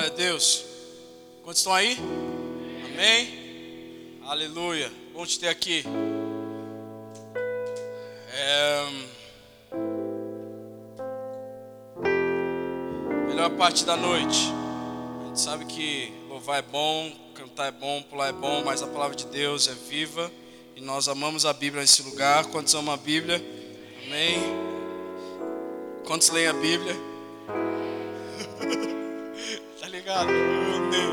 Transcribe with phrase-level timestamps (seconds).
[0.00, 0.64] Glória a Deus.
[1.44, 1.98] Quantos estão aí?
[2.86, 4.18] Amém?
[4.24, 4.90] Aleluia.
[5.12, 5.84] Bom te ter aqui.
[8.32, 8.86] É...
[13.28, 14.50] Melhor parte da noite.
[15.20, 18.86] A gente sabe que louvar é bom, cantar é bom, pular é bom, mas a
[18.86, 20.32] palavra de Deus é viva
[20.76, 22.46] e nós amamos a Bíblia nesse lugar.
[22.46, 23.36] Quantos amam a Bíblia?
[24.06, 24.38] Amém?
[26.06, 26.96] Quantos leem a Bíblia?
[30.10, 31.12] Eu odeio.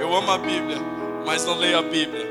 [0.00, 0.78] Eu amo a Bíblia,
[1.26, 2.26] mas não leio a Bíblia.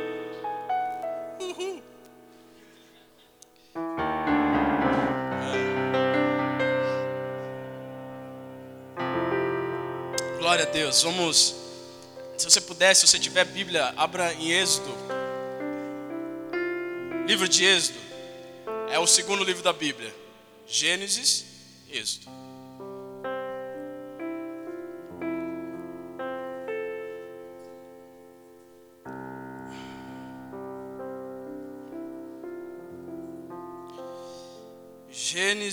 [10.27, 10.39] É.
[10.39, 11.03] Glória a Deus.
[11.03, 11.55] Vamos.
[12.35, 14.89] Se você puder, se você tiver Bíblia, abra em Êxodo.
[17.27, 17.99] Livro de Êxodo.
[18.89, 20.11] É o segundo livro da Bíblia.
[20.65, 21.45] Gênesis,
[21.91, 22.38] Êxodo.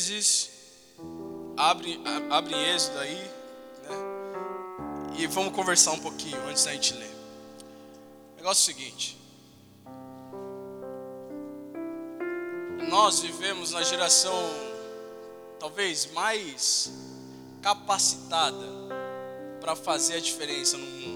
[0.06, 0.50] Gênesis,
[1.56, 3.30] abre, abre Êxodo aí,
[3.82, 5.16] né?
[5.18, 7.10] E vamos conversar um pouquinho antes da gente ler.
[8.34, 9.18] O negócio é o seguinte.
[12.88, 14.38] Nós vivemos na geração
[15.58, 16.92] talvez mais
[17.60, 18.66] capacitada
[19.60, 21.15] para fazer a diferença no mundo.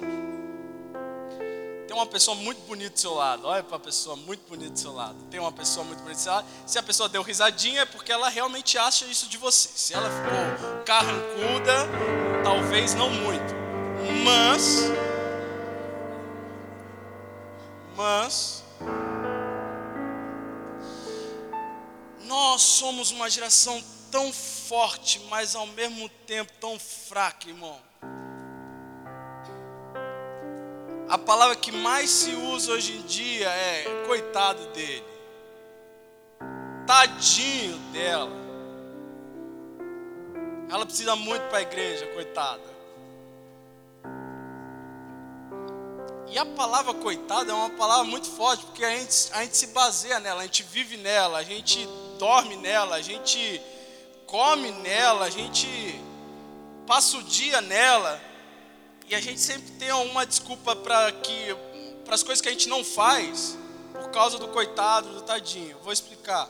[1.90, 3.48] Tem uma pessoa muito bonita do seu lado.
[3.48, 5.16] Olha para a pessoa muito bonita do seu lado.
[5.24, 6.46] Tem uma pessoa muito bonita do seu lado.
[6.64, 9.68] Se a pessoa deu risadinha é porque ela realmente acha isso de você.
[9.74, 11.88] Se ela ficou carrancuda,
[12.44, 13.52] talvez não muito.
[14.22, 14.84] Mas
[17.96, 18.62] mas
[22.20, 27.89] nós somos uma geração tão forte, mas ao mesmo tempo tão fraca, irmão.
[31.10, 35.04] A palavra que mais se usa hoje em dia é coitado dele.
[36.86, 38.30] Tadinho dela.
[40.70, 42.62] Ela precisa muito para a igreja, coitada.
[46.28, 49.66] E a palavra coitada é uma palavra muito forte, porque a gente, a gente se
[49.66, 51.88] baseia nela, a gente vive nela, a gente
[52.20, 53.60] dorme nela, a gente
[54.26, 56.00] come nela, a gente
[56.86, 58.29] passa o dia nela.
[59.10, 61.56] E a gente sempre tem uma desculpa para que
[62.04, 63.58] para as coisas que a gente não faz
[63.92, 65.76] por causa do coitado, do tadinho.
[65.82, 66.48] Vou explicar.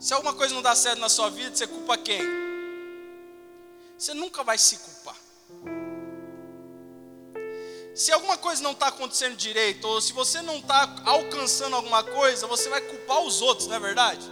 [0.00, 2.22] Se alguma coisa não dá certo na sua vida, você culpa quem?
[3.98, 5.16] Você nunca vai se culpar.
[7.94, 12.46] Se alguma coisa não está acontecendo direito, ou se você não está alcançando alguma coisa,
[12.46, 14.26] você vai culpar os outros, não é verdade?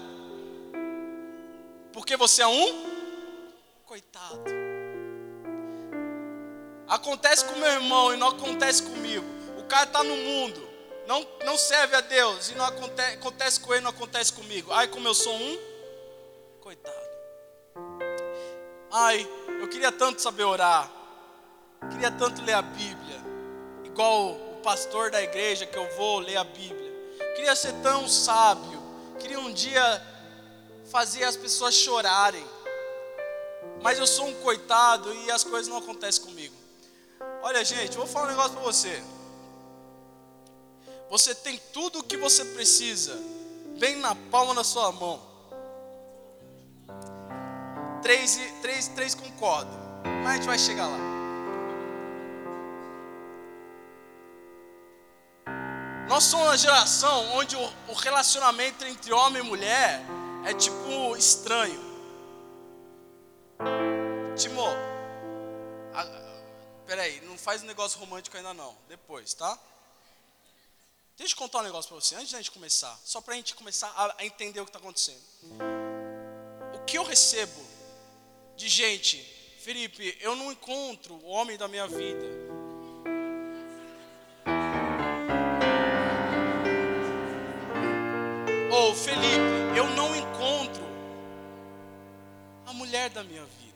[1.93, 2.87] Porque você é um
[3.85, 4.60] coitado.
[6.91, 9.25] Acontece com meu irmão e não acontece comigo.
[9.57, 10.69] O cara está no mundo,
[11.07, 14.73] não, não serve a Deus e não acontece, acontece com ele, não acontece comigo.
[14.73, 15.59] Ai, como eu sou um
[16.61, 16.97] coitado.
[18.91, 19.25] Ai,
[19.61, 20.91] eu queria tanto saber orar.
[21.93, 23.21] Queria tanto ler a Bíblia.
[23.85, 26.91] Igual o pastor da igreja que eu vou ler a Bíblia.
[27.37, 28.83] Queria ser tão sábio.
[29.21, 30.03] Queria um dia
[30.91, 32.45] fazer as pessoas chorarem.
[33.81, 36.60] Mas eu sou um coitado e as coisas não acontecem comigo.
[37.43, 39.03] Olha, gente, vou falar um negócio para você.
[41.09, 43.19] Você tem tudo o que você precisa,
[43.79, 45.21] bem na palma da sua mão.
[48.03, 49.79] Três, três, três concordam,
[50.23, 51.11] mas a gente vai chegar lá.
[56.09, 60.03] Nós somos uma geração onde o, relacionamento entre homem e mulher
[60.45, 61.81] é tipo estranho.
[64.37, 64.65] Timo,
[66.91, 69.57] peraí, não faz um negócio romântico ainda não, depois, tá?
[71.17, 73.55] Deixa eu contar um negócio para você, antes da gente começar, só para a gente
[73.55, 75.23] começar a, entender o que está acontecendo.
[76.75, 77.65] O que eu recebo
[78.57, 79.23] de gente,
[79.61, 82.27] Felipe, eu não encontro o homem da minha vida.
[88.73, 90.83] Ou Felipe, eu não encontro
[92.67, 93.70] a mulher da minha vida.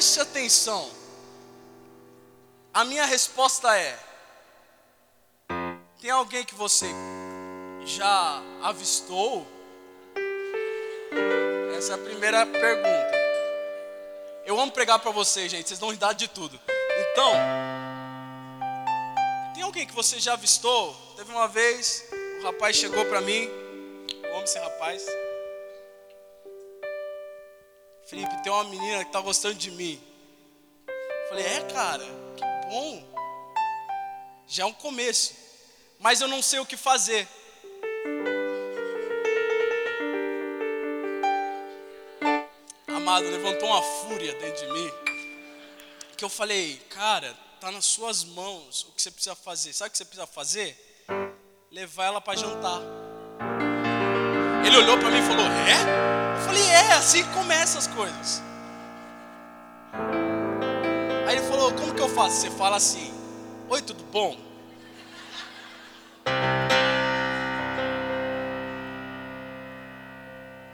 [0.00, 0.90] Preste atenção.
[2.72, 3.98] A minha resposta é:
[6.00, 6.86] tem alguém que você
[7.84, 9.46] já avistou?
[11.76, 13.10] Essa é a primeira pergunta.
[14.46, 15.68] Eu amo pregar para vocês, gente.
[15.68, 16.58] Vocês dão idade de tudo.
[17.12, 17.32] Então,
[19.52, 20.96] tem alguém que você já avistou?
[21.14, 22.06] Teve uma vez,
[22.40, 23.50] o rapaz chegou para mim.
[24.32, 25.04] Amo esse rapaz.
[28.10, 30.00] Felipe, tem uma menina que tá gostando de mim.
[31.28, 32.04] Falei, é, cara,
[32.36, 33.04] que bom.
[34.48, 35.32] Já é um começo.
[36.00, 37.28] Mas eu não sei o que fazer.
[42.88, 44.90] Amado, levantou uma fúria dentro de mim.
[46.16, 49.72] Que eu falei, cara, tá nas suas mãos o que você precisa fazer.
[49.72, 51.06] Sabe o que você precisa fazer?
[51.70, 52.80] Levar ela para jantar.
[54.66, 56.19] Ele olhou para mim e falou: É?
[56.40, 58.42] Eu falei: É, assim que começam as coisas.
[61.26, 62.36] Aí ele falou: Como que eu faço?
[62.36, 63.12] Você fala assim:
[63.68, 64.36] Oi, tudo bom?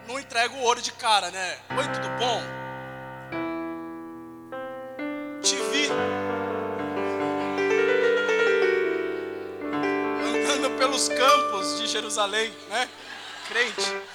[0.06, 1.58] Não entrega o ouro de cara, né?
[1.76, 2.42] Oi, tudo bom?
[5.42, 5.88] Te vi.
[10.24, 12.88] Andando pelos campos de Jerusalém, né?
[13.48, 14.05] Crente.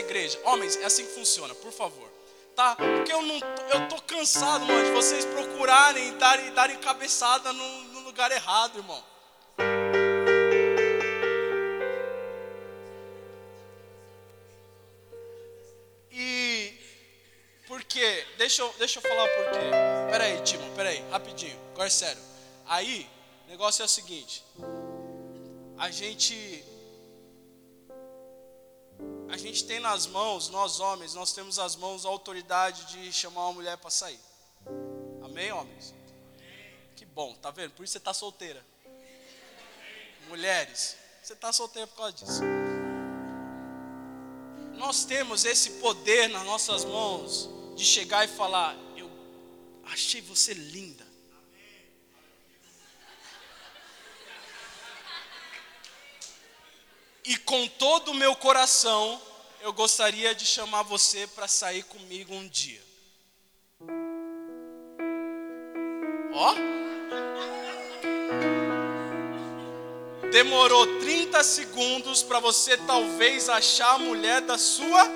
[0.00, 0.38] Igreja.
[0.44, 2.08] Homens, é assim que funciona, por favor.
[2.54, 2.76] Tá?
[2.76, 3.40] Porque eu não
[3.72, 8.78] eu tô cansado, mano, de vocês procurarem e darem, darem cabeçada no, no lugar errado,
[8.78, 9.02] irmão.
[16.10, 16.74] E
[17.66, 20.10] porque, deixa eu, deixa eu falar por quê.
[20.10, 22.22] Pera aí, Timo, pera aí, rapidinho, agora é sério.
[22.66, 23.08] Aí,
[23.46, 24.44] o negócio é o seguinte:
[25.78, 26.64] a gente
[29.30, 33.44] a gente tem nas mãos, nós homens, nós temos as mãos a autoridade de chamar
[33.44, 34.18] uma mulher para sair.
[35.22, 35.94] Amém, homens?
[36.96, 37.72] Que bom, tá vendo?
[37.72, 38.64] Por isso você está solteira.
[40.28, 42.40] Mulheres, você está solteira por causa disso.
[44.74, 49.08] Nós temos esse poder nas nossas mãos de chegar e falar: Eu
[49.84, 51.06] achei você linda.
[57.24, 59.20] E com todo o meu coração,
[59.60, 62.82] eu gostaria de chamar você para sair comigo um dia.
[66.32, 66.54] Ó.
[70.32, 75.06] Demorou 30 segundos para você talvez achar a mulher da sua.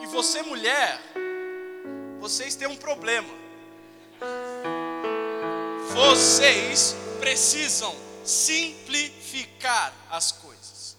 [0.00, 0.98] E você, mulher,
[2.18, 3.28] vocês têm um problema.
[5.92, 7.94] Vocês precisam
[8.24, 10.96] simplificar as coisas.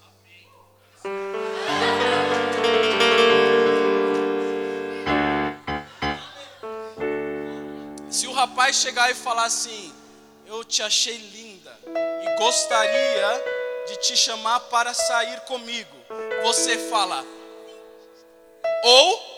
[8.09, 9.93] Se o rapaz chegar e falar assim:
[10.45, 13.43] Eu te achei linda e gostaria
[13.87, 15.95] de te chamar para sair comigo,
[16.43, 17.25] você fala,
[18.83, 19.33] ou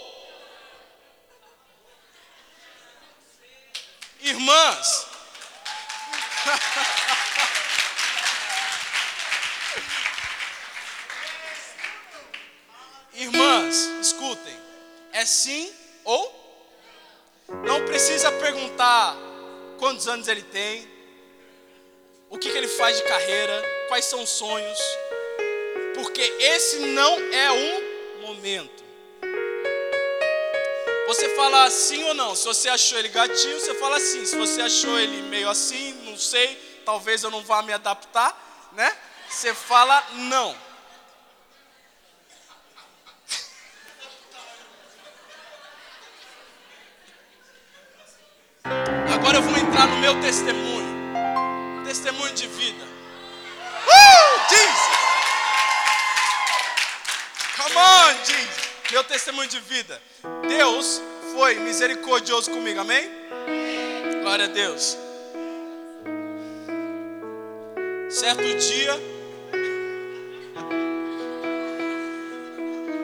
[4.25, 5.07] Irmãs,
[13.17, 14.55] Irmãs, escutem.
[15.11, 15.71] É sim
[16.03, 16.45] ou?
[17.65, 19.15] Não precisa perguntar
[19.77, 20.87] quantos anos ele tem,
[22.29, 24.79] o que, que ele faz de carreira, quais são os sonhos,
[25.93, 28.83] porque esse não é um momento.
[31.07, 32.35] Você fala sim ou não.
[32.35, 34.25] Se você achou ele gatinho, você fala sim.
[34.25, 38.91] Se você achou ele meio assim, não sei, talvez eu não vá me adaptar, né?
[39.29, 40.64] Você fala não.
[49.35, 51.83] Agora eu vou entrar no meu testemunho.
[51.83, 52.85] Testemunho de vida.
[53.85, 54.71] Uh, Jesus!
[57.57, 58.69] Come on, Jesus!
[58.93, 60.01] Meu testemunho de vida.
[60.47, 61.01] Deus
[61.33, 63.11] foi misericordioso comigo, amém?
[64.21, 64.97] Glória a Deus.
[68.09, 68.97] Certo dia,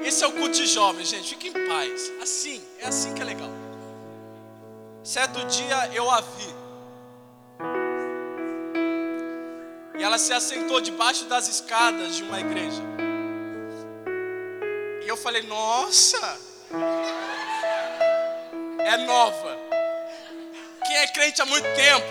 [0.05, 2.09] esse é o culto de jovens, gente, fique em paz.
[2.21, 3.60] Assim, é assim que é legal.
[5.03, 6.55] Certo dia eu a vi.
[9.97, 12.81] E ela se assentou debaixo das escadas de uma igreja.
[15.03, 16.39] E eu falei: Nossa,
[18.79, 19.57] é nova.
[20.85, 22.05] Quem é crente há muito tempo,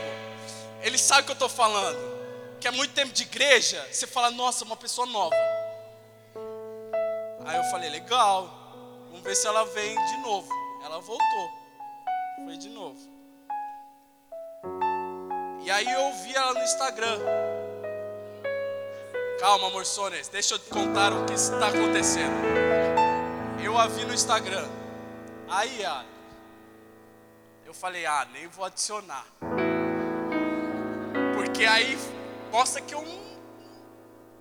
[0.82, 2.11] ele sabe o que eu estou falando.
[2.61, 5.37] Que é muito tempo de igreja, você fala: Nossa, uma pessoa nova.
[7.47, 8.50] Aí eu falei: Legal,
[9.11, 10.49] vamos ver se ela vem de novo.
[10.85, 11.60] Ela voltou.
[12.37, 12.99] Foi de novo.
[15.63, 17.19] E aí eu vi ela no Instagram.
[19.39, 22.35] Calma, amor Sones, deixa eu te contar o que está acontecendo.
[23.63, 24.69] Eu a vi no Instagram.
[25.49, 26.05] Aí, ah,
[27.67, 29.27] eu falei, ah, nem vou adicionar.
[31.35, 31.97] Porque aí
[32.51, 33.03] mostra que eu,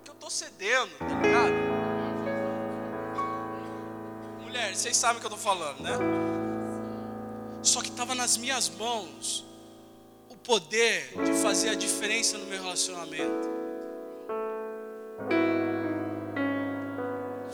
[0.04, 1.52] que eu tô cedendo, tá ligado?
[4.42, 5.92] Mulher, vocês sabem o que eu tô falando, né?
[7.62, 9.44] Só que estava nas minhas mãos
[10.28, 13.48] o poder de fazer a diferença no meu relacionamento.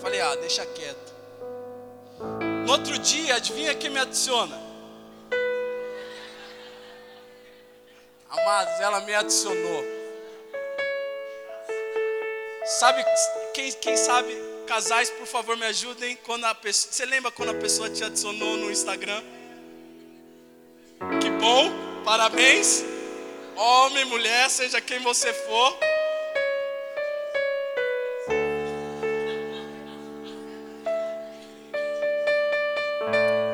[0.00, 1.14] Falei, ah, deixa quieto.
[2.64, 4.60] No outro dia, adivinha quem me adiciona?
[8.28, 9.84] Amados, ela me adicionou.
[12.64, 13.04] Sabe,
[13.54, 14.32] quem, quem sabe,
[14.66, 16.16] casais, por favor, me ajudem.
[16.24, 19.22] Quando a pessoa, você lembra quando a pessoa te adicionou no Instagram?
[21.20, 21.70] Que bom,
[22.04, 22.84] parabéns.
[23.54, 25.78] Homem, mulher, seja quem você for.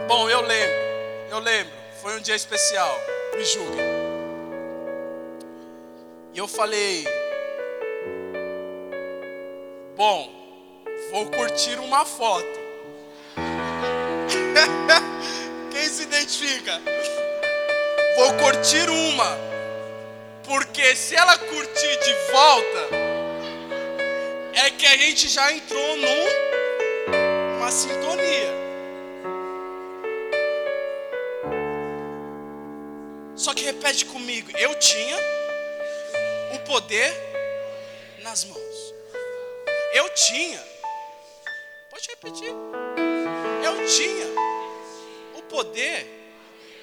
[0.08, 0.76] Bom, eu lembro,
[1.30, 3.00] eu lembro, foi um dia especial,
[3.36, 3.80] me julguem.
[6.34, 7.06] E eu falei,
[9.96, 10.30] bom,
[11.10, 12.60] vou curtir uma foto.
[15.70, 16.80] Quem se identifica?
[18.16, 19.38] Vou curtir uma,
[20.44, 22.88] porque se ela curtir de volta,
[24.54, 28.52] é que a gente já entrou num, numa sintonia.
[33.34, 35.16] Só que repete comigo, eu tinha
[36.54, 37.12] o poder
[38.22, 38.94] nas mãos.
[39.94, 40.62] Eu tinha.
[41.90, 42.54] Pode repetir.
[43.64, 44.26] Eu tinha
[45.34, 46.06] o poder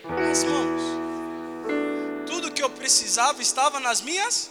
[0.04, 0.89] nas mãos.
[2.90, 4.50] Precisava estava nas minhas.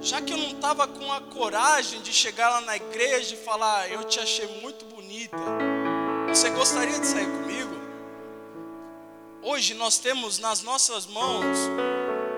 [0.00, 3.88] Já que eu não estava com a coragem de chegar lá na igreja e falar,
[3.88, 5.36] eu te achei muito bonita.
[6.26, 7.72] Você gostaria de sair comigo?
[9.40, 11.56] Hoje nós temos nas nossas mãos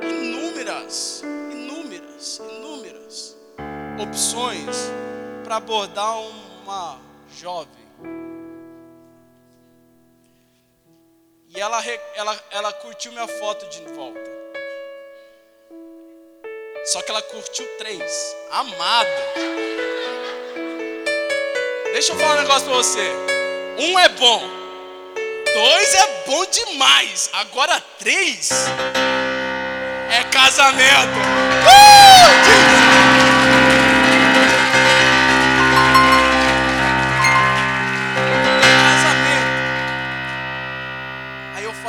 [0.03, 3.35] inúmeras, inúmeras, inúmeras
[3.99, 4.77] opções
[5.43, 6.99] para abordar uma
[7.35, 7.80] jovem.
[11.53, 11.83] E ela,
[12.15, 14.21] ela, ela curtiu minha foto de volta.
[16.85, 18.37] Só que ela curtiu três.
[18.53, 19.11] Amada.
[21.93, 23.13] Deixa eu falar um negócio para você.
[23.79, 24.43] Um é bom.
[25.53, 27.29] Dois é bom demais.
[27.33, 28.51] Agora três
[30.09, 31.19] é casamento.
[31.67, 32.80] Uh!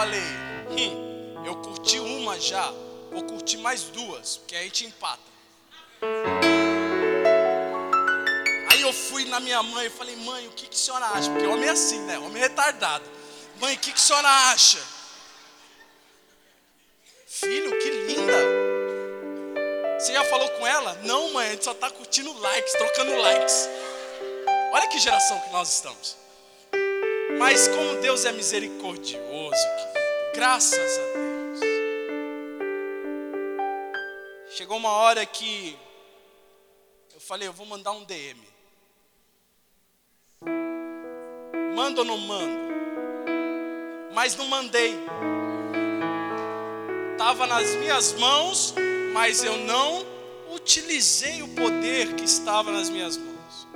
[0.01, 0.19] Falei,
[0.71, 2.73] hum, eu curti uma já,
[3.11, 5.21] vou curtir mais duas, porque aí gente empata.
[8.71, 11.29] Aí eu fui na minha mãe e falei, mãe, o que, que a senhora acha?
[11.29, 12.17] Porque homem é assim, né?
[12.17, 13.05] Homem é retardado.
[13.59, 14.79] Mãe, o que, que a senhora acha?
[17.27, 18.39] Filho, que linda.
[19.99, 20.95] Você já falou com ela?
[21.03, 23.69] Não, mãe, a gente só está curtindo likes, trocando likes.
[24.73, 26.17] Olha que geração que nós estamos.
[27.37, 29.67] Mas como Deus é misericordioso,
[30.33, 31.59] graças a Deus.
[34.55, 35.77] Chegou uma hora que
[37.13, 38.41] eu falei, eu vou mandar um DM.
[41.75, 42.71] Mando ou não mando?
[44.13, 44.97] mas não mandei.
[47.11, 48.73] Estava nas minhas mãos,
[49.13, 50.05] mas eu não
[50.53, 53.67] utilizei o poder que estava nas minhas mãos.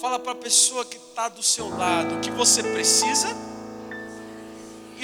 [0.00, 3.28] Fala para a pessoa que está do seu lado, o que você precisa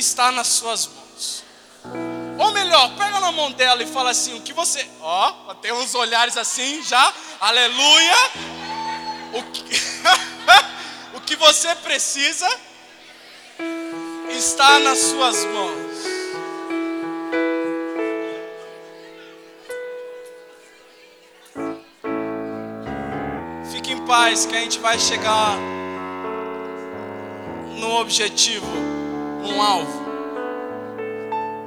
[0.00, 1.44] está nas suas mãos.
[2.38, 4.86] Ou melhor, pega na mão dela e fala assim: o que você.
[5.00, 8.16] Ó, tem uns olhares assim já, aleluia.
[9.32, 9.64] O que,
[11.14, 12.48] o que você precisa
[14.30, 15.88] está nas suas mãos.
[23.72, 25.56] Fique em paz que a gente vai chegar
[27.78, 28.66] no objetivo,
[29.48, 30.08] no alvo.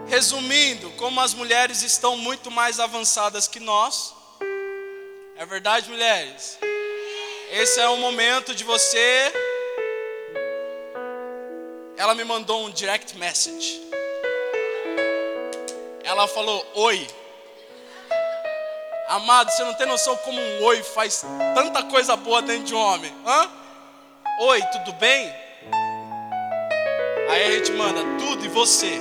[0.07, 4.13] Resumindo, como as mulheres estão muito mais avançadas que nós,
[5.35, 6.57] é verdade, mulheres?
[7.51, 9.31] Esse é o momento de você
[12.01, 13.79] ela me mandou um direct message.
[16.03, 17.07] Ela falou: Oi.
[19.07, 21.23] Amado, você não tem noção como um oi faz
[21.53, 23.13] tanta coisa boa dentro de um homem.
[23.23, 23.51] Hã?
[24.39, 25.31] Oi, tudo bem?
[27.31, 28.99] Aí a gente manda tudo e você.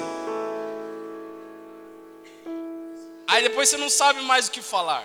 [3.27, 5.05] Aí depois você não sabe mais o que falar.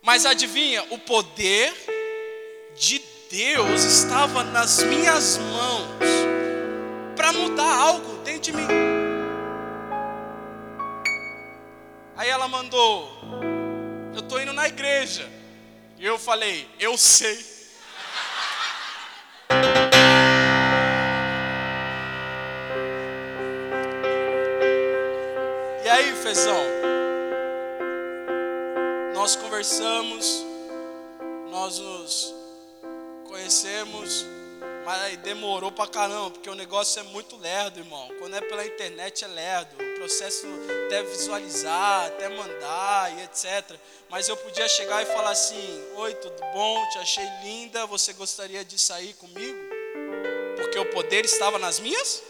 [0.00, 1.74] Mas adivinha, o poder
[2.74, 5.90] de Deus estava nas minhas mãos
[7.14, 8.66] para mudar algo dentro de mim.
[12.16, 13.10] Aí ela mandou:
[14.16, 15.30] Eu tô indo na igreja.
[15.98, 17.49] E eu falei: Eu sei.
[25.90, 26.62] E aí, Fezão?
[29.12, 30.44] Nós conversamos,
[31.50, 32.32] nós nos
[33.26, 34.24] conhecemos,
[34.86, 38.08] mas aí demorou pra caramba, porque o negócio é muito lerdo, irmão.
[38.20, 39.74] Quando é pela internet é lerdo.
[39.82, 40.46] O processo
[40.86, 43.76] até visualizar, até mandar e etc.
[44.08, 46.88] Mas eu podia chegar e falar assim: Oi, tudo bom?
[46.90, 47.84] Te achei linda.
[47.86, 49.58] Você gostaria de sair comigo?
[50.56, 52.29] Porque o poder estava nas minhas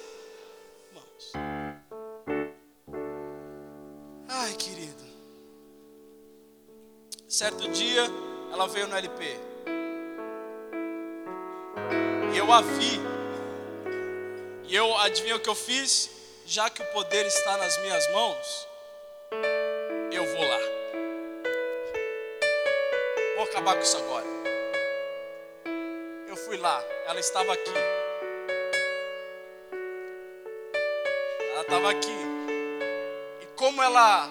[7.41, 8.03] Certo dia,
[8.53, 9.25] ela veio no LP.
[12.35, 13.01] E eu a vi.
[14.65, 16.11] E eu adivinha o que eu fiz?
[16.45, 18.69] Já que o poder está nas minhas mãos,
[20.13, 20.59] eu vou lá.
[23.37, 24.27] Vou acabar com isso agora.
[26.29, 27.73] Eu fui lá, ela estava aqui.
[31.53, 32.19] Ela estava aqui.
[33.41, 34.29] E como ela,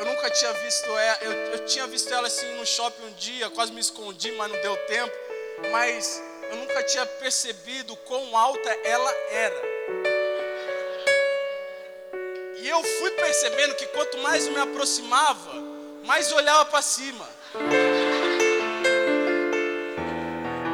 [0.00, 3.50] eu nunca tinha visto ela, eu, eu tinha visto ela assim no shopping um dia,
[3.50, 5.14] quase me escondi, mas não deu tempo.
[5.70, 9.62] Mas eu nunca tinha percebido quão alta ela era.
[12.56, 15.52] E eu fui percebendo que quanto mais eu me aproximava,
[16.02, 17.28] mais eu olhava para cima.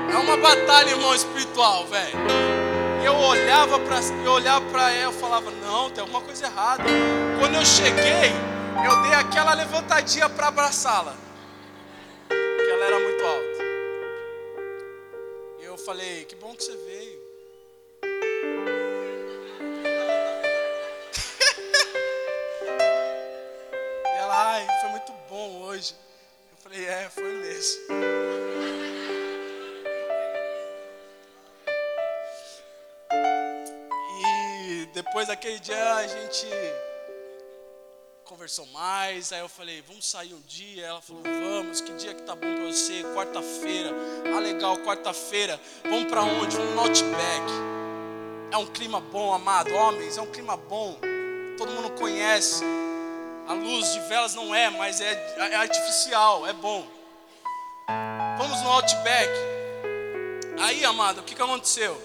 [0.09, 2.16] É uma batalha, irmão, espiritual, velho.
[3.04, 6.85] Eu olhava para eu olhava para ela, eu falava: "Não, tem alguma coisa errada".
[7.40, 8.33] Quando eu cheguei,
[8.85, 11.14] eu dei aquela levantadinha para abraçá-la.
[12.28, 13.56] Porque ela era muito alta
[15.86, 17.25] falei, que bom que você veio.
[24.19, 25.95] Ela, ai, foi muito bom hoje.
[26.50, 27.82] Eu falei, é, foi mesmo.
[34.25, 36.49] E depois daquele dia a gente
[38.37, 39.33] conversou mais.
[39.33, 40.85] Aí eu falei, vamos sair um dia.
[40.85, 41.81] Ela falou, vamos.
[41.81, 43.03] Que dia que tá bom para você?
[43.15, 43.91] Quarta-feira.
[44.37, 45.59] Ah, legal, quarta-feira.
[45.83, 46.55] Vamos para onde?
[46.55, 47.47] Um Outback.
[48.53, 49.75] É um clima bom, amado.
[49.75, 50.99] Homens, é um clima bom.
[51.57, 52.63] Todo mundo conhece.
[53.49, 56.87] A luz de velas não é, mas é, é artificial, é bom.
[58.37, 59.31] Vamos no Outback.
[60.61, 61.99] Aí, amado, o que, que aconteceu?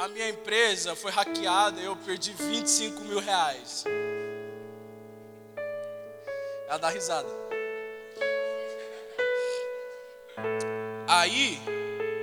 [0.00, 3.84] A minha empresa foi hackeada e eu perdi 25 mil reais.
[6.66, 7.28] Ela dá risada.
[11.06, 11.60] Aí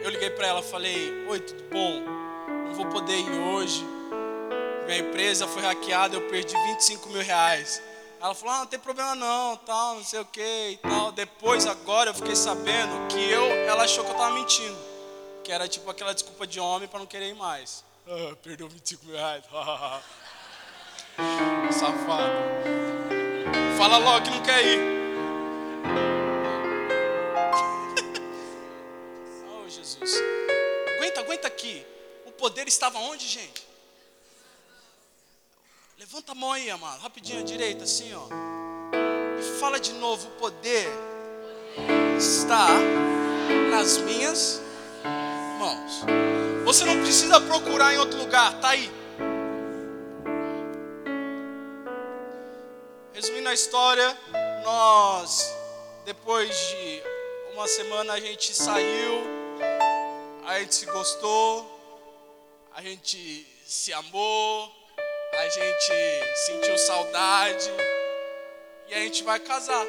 [0.02, 2.02] eu liguei para ela, falei: Oi, tudo bom?
[2.66, 3.86] Não vou poder ir hoje.
[4.88, 7.80] Minha empresa foi hackeada, eu perdi 25 mil reais.
[8.20, 11.12] Ela falou: ah, não tem problema não, tal, não sei o que tal.
[11.12, 14.97] Depois, agora, eu fiquei sabendo que eu, ela achou que eu estava mentindo
[15.48, 17.82] que era tipo aquela desculpa de homem para não querer ir mais.
[18.06, 19.46] Ah, perdeu 25 mil reais.
[21.72, 22.34] Safado.
[23.78, 24.78] Fala logo que não quer ir.
[29.48, 30.16] oh, Jesus.
[30.98, 31.88] Aguenta, aguenta aqui.
[32.26, 33.66] O poder estava onde, gente?
[35.98, 37.00] Levanta a mão aí, amado.
[37.00, 38.28] Rapidinho à direita, assim, ó.
[39.40, 40.90] E fala de novo: o poder
[42.18, 42.68] está
[43.72, 44.67] nas minhas
[45.58, 46.04] irmãos.
[46.66, 48.92] Você não precisa procurar em outro lugar, está aí.
[53.14, 54.16] Resumindo a história,
[54.64, 55.52] nós,
[56.06, 57.02] depois de
[57.54, 59.24] uma semana, a gente saiu,
[60.46, 61.66] a gente se gostou,
[62.76, 64.72] a gente se amou,
[65.34, 67.72] a gente sentiu saudade
[68.88, 69.86] e a gente vai casar.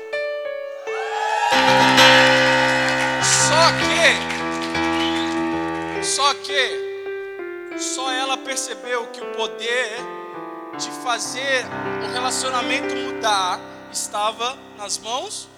[3.22, 4.37] Só que
[6.02, 9.98] só que só ela percebeu que o poder
[10.76, 11.64] de fazer
[12.04, 13.60] o relacionamento mudar
[13.92, 15.48] estava nas mãos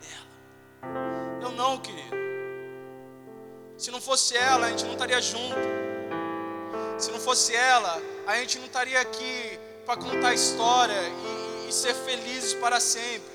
[0.00, 1.40] dela.
[1.42, 2.16] Eu não, querido.
[3.76, 5.56] Se não fosse ela, a gente não estaria junto.
[6.98, 11.00] Se não fosse ela, a gente não estaria aqui para contar história
[11.64, 13.30] e, e ser felizes para sempre.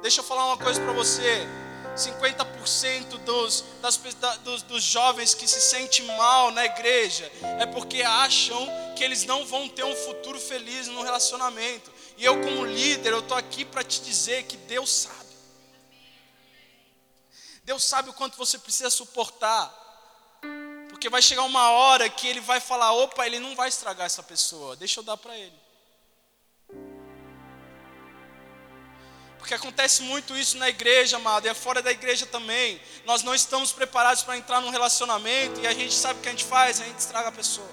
[0.00, 1.46] Deixa eu falar uma coisa para você.
[1.96, 3.96] 50% dos, das,
[4.44, 9.46] dos, dos jovens que se sentem mal na igreja é porque acham que eles não
[9.46, 11.92] vão ter um futuro feliz no relacionamento.
[12.16, 15.26] E eu, como líder, eu estou aqui para te dizer que Deus sabe.
[17.64, 19.74] Deus sabe o quanto você precisa suportar.
[20.88, 24.22] Porque vai chegar uma hora que ele vai falar: opa, ele não vai estragar essa
[24.22, 25.65] pessoa, deixa eu dar para ele.
[29.46, 32.80] Porque acontece muito isso na igreja, amado, e é fora da igreja também.
[33.04, 36.32] Nós não estamos preparados para entrar num relacionamento e a gente sabe o que a
[36.32, 37.70] gente faz, a gente estraga a pessoa.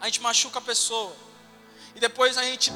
[0.00, 1.12] A gente machuca a pessoa.
[1.96, 2.72] E depois a gente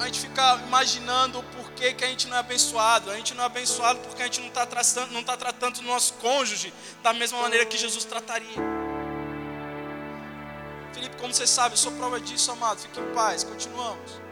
[0.00, 3.08] a gente fica imaginando o porquê que a gente não é abençoado.
[3.08, 5.82] A gente não é abençoado porque a gente não está tratando, não tá tratando o
[5.82, 8.58] nosso cônjuge da mesma maneira que Jesus trataria.
[10.92, 12.80] Felipe, como você sabe, eu sou prova disso, amado.
[12.80, 14.23] Fique em paz, continuamos.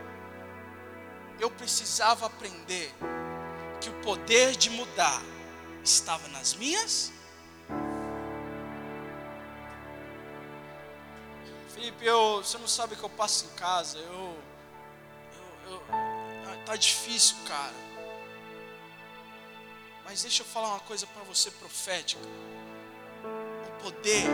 [1.42, 2.94] Eu precisava aprender
[3.80, 5.20] que o poder de mudar
[5.82, 7.12] estava nas minhas.
[11.74, 13.98] Felipe, eu, você não sabe o que eu passo em casa.
[13.98, 14.40] Eu
[15.66, 15.82] eu,
[16.64, 17.74] tá difícil, cara.
[20.04, 22.22] Mas deixa eu falar uma coisa para você profética.
[23.66, 24.26] O poder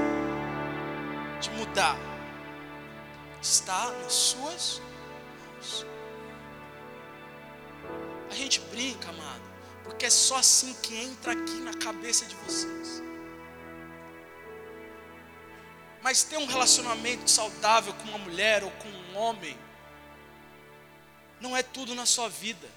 [1.40, 1.96] de mudar
[3.40, 4.82] está nas suas
[5.54, 5.86] mãos.
[8.30, 9.42] A gente brinca, amado,
[9.84, 13.02] porque é só assim que entra aqui na cabeça de vocês.
[16.02, 19.58] Mas ter um relacionamento saudável com uma mulher ou com um homem
[21.40, 22.68] não é tudo na sua vida.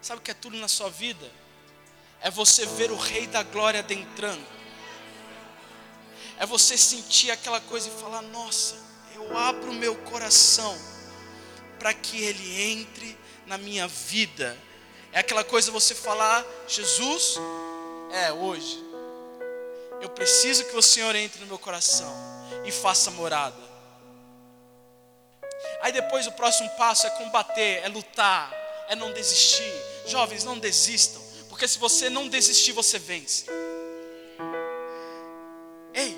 [0.00, 1.30] Sabe o que é tudo na sua vida?
[2.20, 4.46] É você ver o Rei da Glória adentrando.
[6.38, 8.76] É você sentir aquela coisa e falar: Nossa,
[9.14, 10.76] eu abro o meu coração
[11.78, 14.56] para que Ele entre na minha vida.
[15.12, 17.36] É aquela coisa você falar: Jesus,
[18.12, 18.82] é hoje.
[20.00, 22.12] Eu preciso que o Senhor entre no meu coração
[22.64, 23.56] e faça morada.
[25.80, 28.52] Aí depois o próximo passo é combater, é lutar,
[28.88, 29.72] é não desistir.
[30.06, 33.46] Jovens, não desistam, porque se você não desistir, você vence.
[35.94, 36.16] Ei,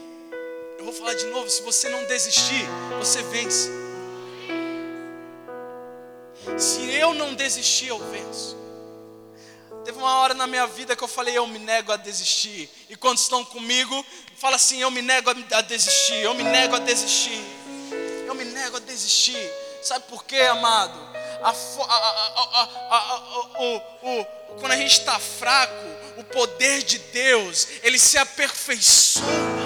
[0.79, 2.65] eu vou falar de novo: se você não desistir,
[2.99, 3.86] você vence.
[6.59, 8.57] Se eu não desistir, eu venço.
[9.85, 12.69] Teve uma hora na minha vida que eu falei, eu me nego a desistir.
[12.89, 14.05] E quando estão comigo,
[14.37, 17.43] fala assim, eu me nego a desistir, eu me nego a desistir
[18.37, 19.51] me nego a desistir.
[19.83, 20.99] Sabe por quê, amado?
[21.43, 24.25] A, a, a, o, o,
[24.59, 25.75] quando a gente está fraco,
[26.19, 29.66] o poder de Deus, ele se aperfeiçoa.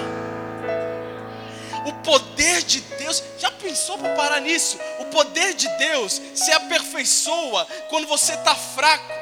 [2.03, 4.77] Poder de Deus, já pensou para parar nisso?
[4.99, 9.21] O poder de Deus se aperfeiçoa quando você está fraco.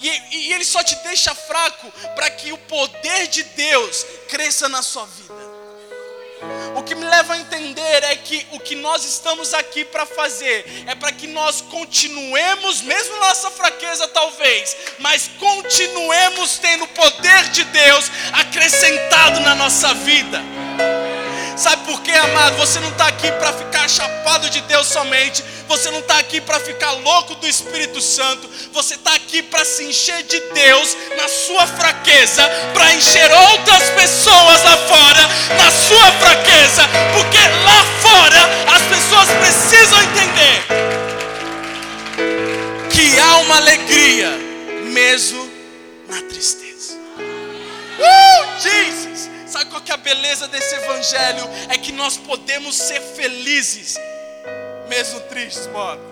[0.00, 4.82] E, e, Ele só te deixa fraco para que o poder de Deus cresça na
[4.82, 5.54] sua vida.
[6.76, 10.84] O que me leva a entender é que o que nós estamos aqui para fazer
[10.86, 17.64] é para que nós continuemos, mesmo nossa fraqueza talvez, mas continuemos tendo o poder de
[17.64, 20.42] Deus acrescentado na nossa vida.
[21.56, 22.56] Sabe por quê, amado?
[22.56, 25.44] Você não está aqui para ficar chapado de Deus somente.
[25.68, 28.50] Você não está aqui para ficar louco do Espírito Santo.
[28.72, 34.64] Você está aqui para se encher de Deus na sua fraqueza, para encher outras pessoas
[34.64, 36.82] lá fora na sua fraqueza,
[37.14, 38.40] porque lá fora
[38.74, 40.64] as pessoas precisam entender
[42.90, 44.30] que há uma alegria
[44.92, 45.48] mesmo
[46.08, 46.94] na tristeza.
[47.98, 49.04] Uh, Jesus!
[49.54, 51.44] Sabe qual que é a beleza desse evangelho?
[51.68, 53.94] É que nós podemos ser felizes,
[54.88, 56.02] mesmo tristes, mano.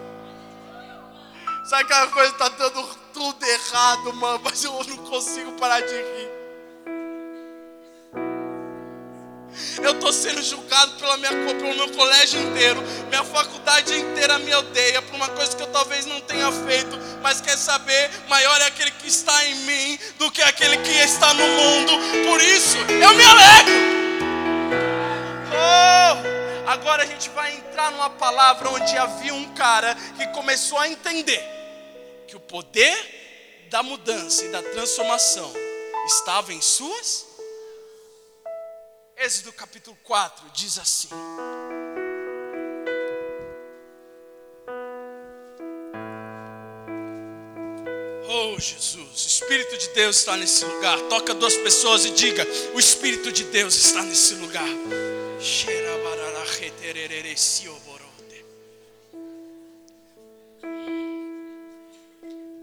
[1.64, 6.31] Sabe aquela coisa está dando tudo errado, mano, mas eu não consigo parar de rir.
[9.82, 15.02] Eu estou sendo julgado pela minha, pelo meu colégio inteiro, minha faculdade inteira me odeia
[15.02, 18.90] por uma coisa que eu talvez não tenha feito, mas quer saber, maior é aquele
[18.92, 21.92] que está em mim do que aquele que está no mundo.
[22.28, 23.72] Por isso, eu me alegro.
[25.54, 30.88] Oh, agora a gente vai entrar numa palavra onde havia um cara que começou a
[30.88, 31.42] entender
[32.26, 35.52] que o poder da mudança e da transformação
[36.06, 37.31] estava em suas
[39.16, 41.08] Êxodo capítulo 4 diz assim:
[48.28, 50.98] Oh Jesus, o Espírito de Deus está nesse lugar.
[51.08, 54.66] Toca duas pessoas e diga: O Espírito de Deus está nesse lugar.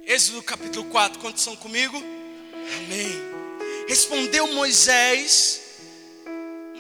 [0.06, 1.96] Êxodo capítulo 4, quantos são comigo?
[1.96, 3.12] Amém.
[3.88, 5.69] Respondeu Moisés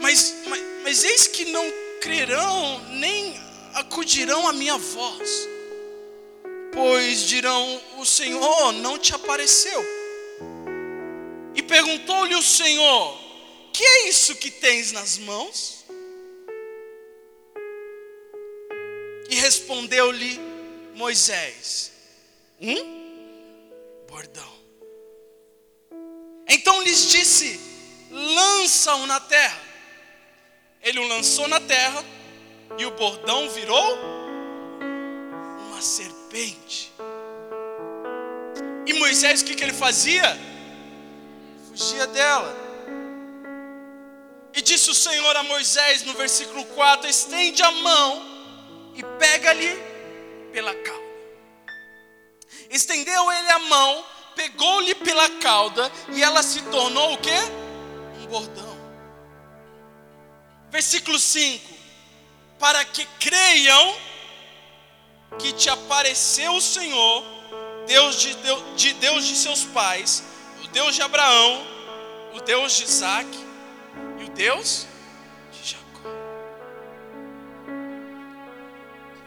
[0.01, 1.63] mas, mas, mas eis que não
[2.01, 3.39] crerão, nem
[3.73, 5.47] acudirão à minha voz,
[6.71, 9.83] pois dirão: O Senhor não te apareceu.
[11.55, 13.19] E perguntou-lhe o Senhor:
[13.73, 15.85] Que é isso que tens nas mãos?
[19.29, 20.39] E respondeu-lhe
[20.95, 21.91] Moisés:
[22.59, 24.59] um bordão.
[26.47, 27.59] Então lhes disse:
[28.09, 29.68] lança-o na terra.
[30.81, 32.03] Ele o lançou na terra
[32.77, 33.97] e o bordão virou
[35.67, 36.93] uma serpente.
[38.85, 40.37] E Moisés, o que, que ele fazia?
[41.67, 42.55] Fugia dela.
[44.53, 48.25] E disse o Senhor a Moisés no versículo 4: estende a mão
[48.95, 49.77] e pega-lhe
[50.51, 50.99] pela cauda.
[52.69, 57.29] Estendeu ele a mão, pegou-lhe pela cauda, e ela se tornou o que?
[58.21, 58.78] Um bordão.
[60.71, 61.73] Versículo 5:
[62.60, 63.95] Para que creiam
[65.38, 67.23] que te apareceu o Senhor
[67.88, 70.23] Deus de, Deus, de Deus de seus pais,
[70.63, 71.65] o Deus de Abraão,
[72.36, 73.27] o Deus de Isaac
[74.19, 74.88] e o Deus
[75.51, 76.10] de Jacó.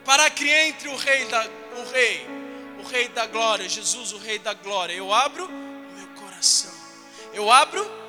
[0.04, 2.26] Para que entre o rei da, o rei,
[2.78, 6.72] o rei da glória, Jesus, o rei da glória, eu abro o meu coração.
[7.32, 8.01] Eu abro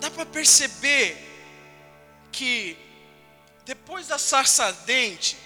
[0.00, 1.16] Dá para perceber
[2.30, 2.76] que
[3.64, 5.36] depois da sarça ardente,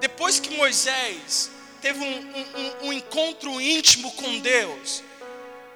[0.00, 2.36] depois que Moisés teve um,
[2.84, 5.02] um, um encontro íntimo com Deus,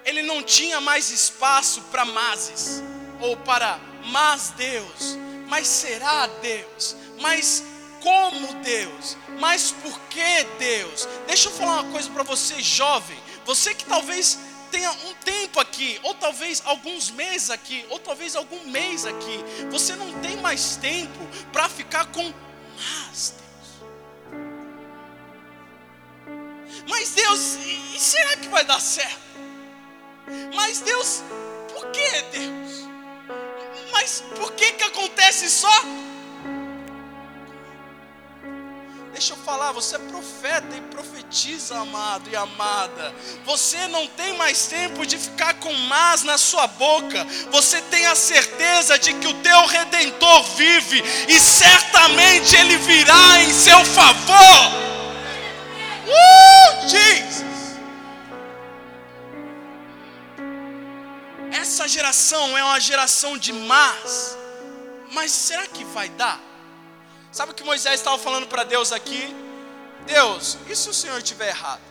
[0.04, 2.82] ele não tinha mais espaço para mazes
[3.20, 7.62] ou para mas Deus, mas será Deus, mas
[8.00, 11.06] como Deus, mas por que Deus?
[11.26, 15.98] Deixa eu falar uma coisa para você, jovem, você que talvez tenha um tempo aqui,
[16.02, 21.26] ou talvez alguns meses aqui, ou talvez algum mês aqui, você não tem mais tempo
[21.52, 22.32] para ficar com
[22.78, 23.98] mas Deus.
[26.88, 29.18] Mas Deus, e será que vai dar certo?
[30.54, 31.22] Mas Deus,
[31.74, 32.88] por que Deus?
[33.92, 35.82] Mas por que que acontece só?
[39.18, 43.12] Deixa eu falar, você é profeta e profetiza, amado e amada.
[43.44, 47.26] Você não tem mais tempo de ficar com mas na sua boca.
[47.50, 53.52] Você tem a certeza de que o teu redentor vive e certamente ele virá em
[53.52, 54.72] seu favor.
[56.06, 57.44] Uh, Jesus!
[61.50, 64.38] Essa geração é uma geração de más.
[65.10, 66.47] Mas será que vai dar?
[67.30, 69.34] Sabe o que Moisés estava falando para Deus aqui?
[70.06, 71.82] Deus, e se o Senhor estiver errado?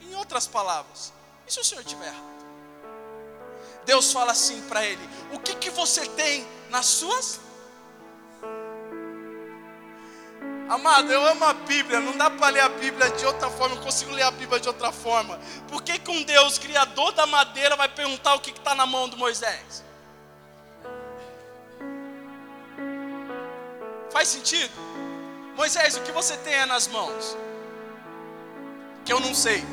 [0.00, 1.12] Em outras palavras,
[1.46, 2.30] e se o Senhor estiver errado?
[3.84, 7.40] Deus fala assim para ele: O que, que você tem nas suas
[10.70, 13.82] Amado, eu amo a Bíblia, não dá para ler a Bíblia de outra forma, eu
[13.82, 15.36] consigo ler a Bíblia de outra forma.
[15.66, 19.08] Por que, que um Deus, criador da madeira, vai perguntar o que está na mão
[19.08, 19.82] do Moisés?
[24.10, 24.72] Faz sentido?
[25.56, 27.36] Moisés, o que você tem nas mãos?
[29.04, 29.64] Que eu não sei.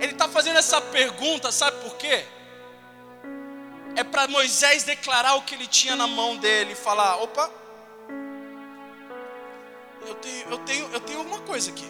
[0.00, 2.24] Ele está fazendo essa pergunta, sabe por quê?
[3.96, 7.50] é para Moisés declarar o que ele tinha na mão dele e falar: opa,
[10.06, 11.88] eu tenho, eu tenho, eu tenho alguma coisa aqui.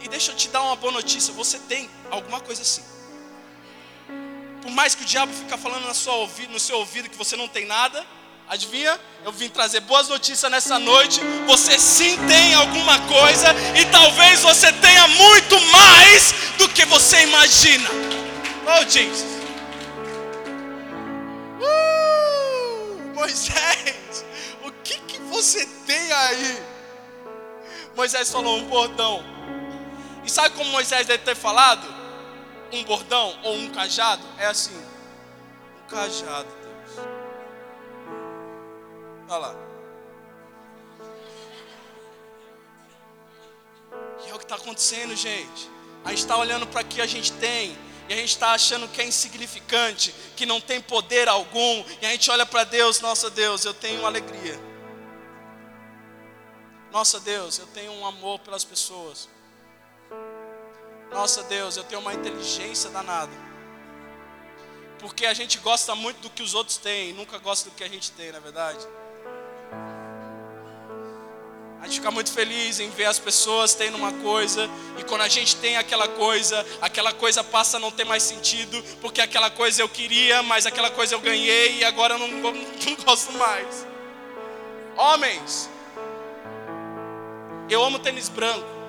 [0.00, 2.84] E, e deixa eu te dar uma boa notícia: você tem alguma coisa assim.
[4.62, 8.06] Por mais que o diabo fica falando no seu ouvido que você não tem nada,
[8.48, 8.98] adivinha?
[9.24, 11.20] Eu vim trazer boas notícias nessa noite.
[11.46, 17.90] Você sim tem alguma coisa e talvez você tenha muito mais do que você imagina.
[18.64, 19.42] Oh, Jesus.
[21.60, 24.24] Uh, Moisés,
[24.62, 26.62] o que, que você tem aí?
[27.96, 29.24] Moisés falou um bordão.
[30.24, 32.01] E sabe como Moisés deve ter falado?
[32.72, 34.22] Um bordão ou um cajado?
[34.38, 34.76] É assim.
[35.84, 37.06] Um cajado, Deus.
[39.28, 39.54] Olha lá.
[44.24, 45.70] E é o que está acontecendo, gente.
[46.04, 47.76] A gente está olhando para o que a gente tem
[48.08, 52.10] e a gente está achando que é insignificante, que não tem poder algum, e a
[52.10, 54.60] gente olha para Deus, nossa Deus, eu tenho alegria.
[56.90, 59.28] Nossa Deus, eu tenho um amor pelas pessoas.
[61.12, 63.32] Nossa Deus, eu tenho uma inteligência danada.
[64.98, 67.88] Porque a gente gosta muito do que os outros têm, nunca gosta do que a
[67.88, 68.86] gente tem, na é verdade.
[71.80, 75.28] A gente fica muito feliz em ver as pessoas tendo uma coisa, e quando a
[75.28, 79.82] gente tem aquela coisa, aquela coisa passa a não ter mais sentido, porque aquela coisa
[79.82, 83.84] eu queria, mas aquela coisa eu ganhei e agora eu não, não, não gosto mais.
[84.96, 85.68] Homens,
[87.68, 88.81] eu amo tênis branco.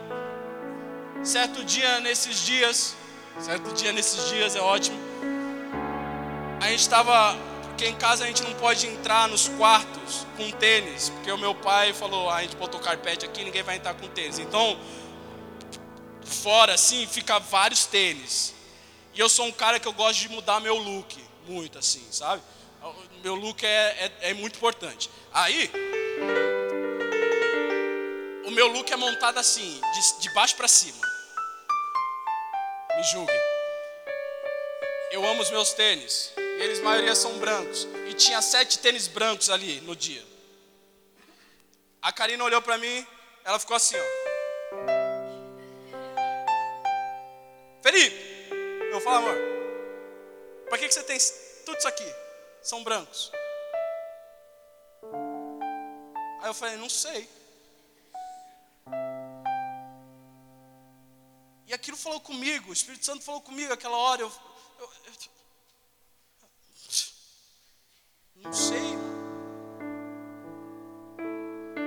[1.23, 2.97] Certo dia nesses dias,
[3.39, 4.99] certo dia nesses dias é ótimo.
[6.59, 11.07] a gente estava, porque em casa a gente não pode entrar nos quartos com tênis,
[11.09, 14.05] porque o meu pai falou, ah, a gente botou carpete aqui, ninguém vai entrar com
[14.09, 14.37] tênis.
[14.37, 14.77] Então,
[16.25, 18.53] fora assim, fica vários tênis.
[19.13, 22.41] E eu sou um cara que eu gosto de mudar meu look, muito assim, sabe?
[23.23, 25.09] Meu look é, é, é muito importante.
[25.33, 25.71] Aí,
[28.45, 31.12] o meu look é montado assim, de, de baixo para cima.
[32.95, 33.39] Me julguem.
[35.11, 36.33] Eu amo os meus tênis.
[36.59, 37.87] Eles, a maioria, são brancos.
[38.07, 40.23] E tinha sete tênis brancos ali no dia.
[42.01, 43.07] A Karina olhou para mim,
[43.43, 44.03] ela ficou assim, ó.
[47.81, 48.49] Felipe,
[48.91, 49.37] eu falo, amor,
[50.69, 51.17] para que, que você tem
[51.65, 52.15] tudo isso aqui?
[52.61, 53.31] São brancos.
[56.41, 57.27] Aí eu falei, não sei.
[61.73, 64.21] Aquilo falou comigo, o Espírito Santo falou comigo aquela hora.
[64.21, 64.31] Eu,
[64.79, 65.13] eu, eu
[68.43, 68.81] não sei.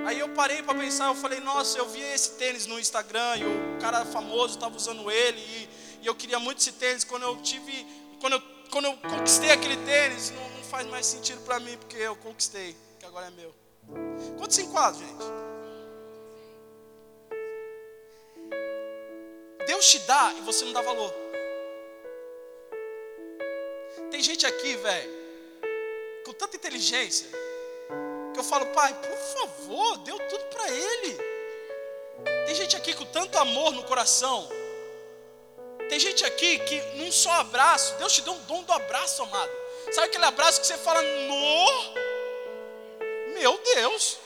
[0.05, 3.43] Aí eu parei para pensar, eu falei, nossa, eu vi esse tênis no Instagram e
[3.43, 5.69] o cara famoso estava usando ele e,
[6.03, 7.03] e, eu queria muito esse tênis.
[7.03, 7.85] Quando eu tive,
[8.21, 11.97] quando eu, quando eu conquistei aquele tênis, não, não faz mais sentido para mim porque
[11.97, 13.53] eu conquistei, que agora é meu.
[14.37, 15.56] Quantos enquadros, gente?
[19.77, 21.13] Deus te dá e você não dá valor.
[24.09, 25.11] Tem gente aqui, velho,
[26.25, 27.27] com tanta inteligência,
[28.33, 31.17] que eu falo, pai, por favor, deu tudo para ele.
[32.47, 34.49] Tem gente aqui com tanto amor no coração.
[35.89, 39.51] Tem gente aqui que num só abraço, Deus te deu um dom do abraço, amado.
[39.91, 41.93] Sabe aquele abraço que você fala, no,
[43.35, 44.17] meu Deus.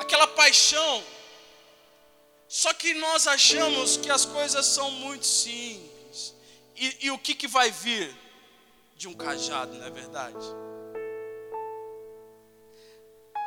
[0.00, 1.04] Aquela paixão
[2.52, 6.34] só que nós achamos que as coisas são muito simples.
[6.76, 8.14] E, e o que, que vai vir
[8.94, 10.46] de um cajado, não é verdade?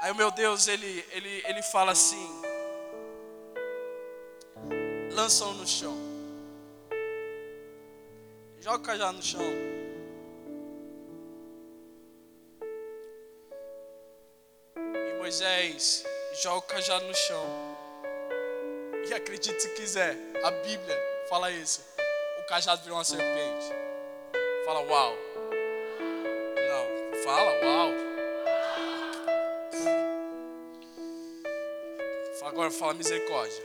[0.02, 2.42] Aí o meu Deus, ele, ele, ele fala assim:
[5.12, 5.96] lançam no chão.
[8.60, 9.52] Joga o cajado no chão.
[14.76, 16.04] E Moisés
[16.42, 17.65] joga o cajado no chão.
[19.08, 21.86] E acredite se quiser, a Bíblia fala isso.
[22.40, 23.66] O cajado virou uma serpente.
[24.66, 25.18] Fala uau.
[26.56, 28.06] Não, fala uau.
[32.56, 33.64] Agora fala misericórdia.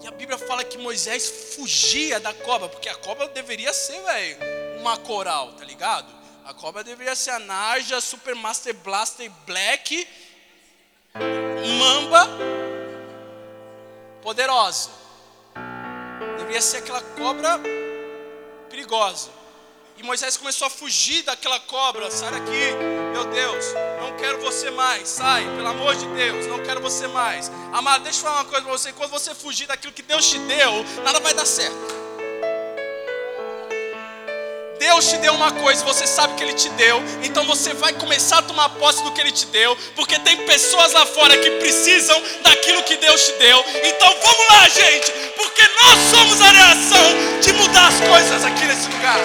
[0.00, 4.38] E a Bíblia fala que Moisés fugia da cobra, porque a cobra deveria ser, velho,
[4.78, 6.14] uma coral, tá ligado?
[6.44, 10.06] A cobra deveria ser a Narja Super Master Blaster Black
[11.78, 12.28] mamba
[14.22, 14.90] poderosa.
[16.36, 17.60] Deveria ser aquela cobra
[18.68, 19.30] perigosa.
[19.96, 22.10] E Moisés começou a fugir daquela cobra.
[22.10, 22.74] Sai daqui,
[23.12, 23.64] meu Deus,
[24.00, 25.08] não quero você mais.
[25.08, 27.50] Sai, pelo amor de Deus, não quero você mais.
[27.72, 28.92] Amado, deixa eu falar uma coisa para você.
[28.92, 32.07] Quando você fugir daquilo que Deus te deu, nada vai dar certo.
[34.88, 38.38] Deus te deu uma coisa, você sabe que Ele te deu, então você vai começar
[38.38, 42.18] a tomar posse do que Ele te deu, porque tem pessoas lá fora que precisam
[42.42, 43.62] daquilo que Deus te deu.
[43.84, 47.06] Então vamos lá, gente, porque nós somos a reação
[47.42, 49.18] de mudar as coisas aqui nesse lugar.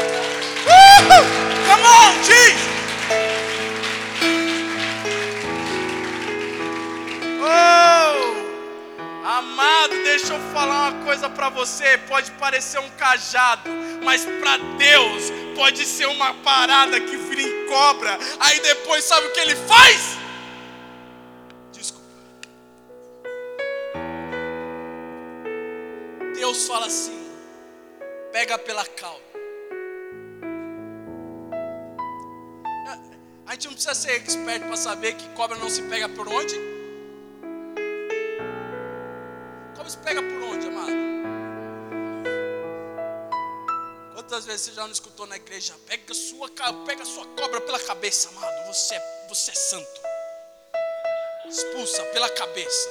[0.68, 1.24] Uh!
[1.66, 2.74] Come on, Jesus!
[7.42, 8.43] Oh!
[9.34, 11.98] Amado, deixa eu falar uma coisa para você.
[11.98, 13.68] Pode parecer um cajado,
[14.04, 18.16] mas para Deus pode ser uma parada que vira em cobra.
[18.40, 20.18] Aí depois sabe o que ele faz?
[21.72, 22.06] Desculpa.
[26.36, 27.28] Deus fala assim:
[28.32, 29.24] pega pela cauda.
[33.48, 36.73] A gente não precisa ser expert para saber que cobra não se pega por onde?
[39.88, 40.92] Se pega por onde, amado?
[44.14, 45.76] Quantas vezes você já não escutou na igreja?
[45.86, 46.50] Pega sua,
[46.86, 48.68] pega sua cobra pela cabeça, amado.
[48.68, 50.02] Você é, você é santo.
[51.48, 52.90] Expulsa pela cabeça.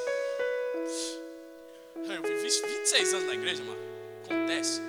[1.97, 3.81] Eu vivi 26 anos na igreja, mano.
[4.25, 4.81] Acontece.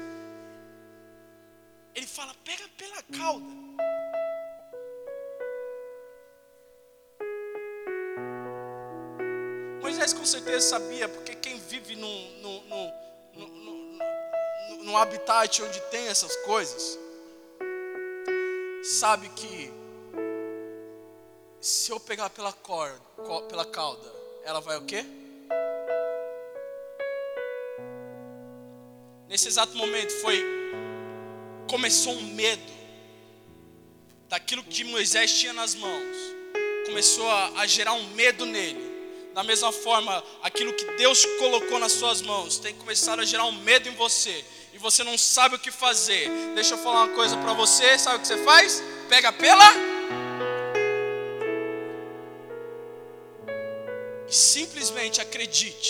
[1.95, 3.45] Ele fala: pega pela cauda.
[10.04, 13.97] Moisés com certeza sabia, porque quem vive num, num, num
[14.84, 16.99] num habitat onde tem essas coisas,
[18.84, 19.72] sabe que
[21.62, 22.99] se eu pegar pela corda,
[23.47, 24.12] pela cauda,
[24.43, 25.06] ela vai o quê?
[29.30, 30.43] nesse exato momento foi
[31.70, 32.72] começou um medo
[34.28, 36.18] daquilo que Moisés tinha nas mãos.
[36.86, 38.93] Começou a, a gerar um medo nele.
[39.34, 43.52] Da mesma forma, aquilo que Deus colocou nas suas mãos tem começado a gerar um
[43.52, 44.46] medo em você.
[44.72, 46.30] E você não sabe o que fazer.
[46.54, 47.98] Deixa eu falar uma coisa para você.
[47.98, 48.84] Sabe o que você faz?
[49.10, 49.66] Pega pela.
[54.28, 55.90] E simplesmente acredite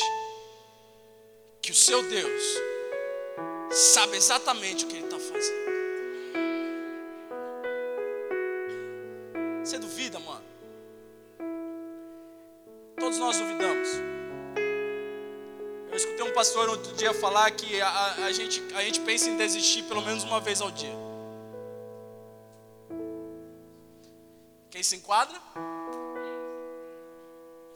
[1.61, 2.43] que o seu Deus
[3.71, 5.12] sabe exatamente o que Ele está
[13.13, 13.89] Todos nós duvidamos.
[15.87, 19.37] Eu escutei um pastor outro dia falar que a, a, gente, a gente pensa em
[19.37, 20.95] desistir pelo menos uma vez ao dia.
[24.71, 25.39] Quem se enquadra?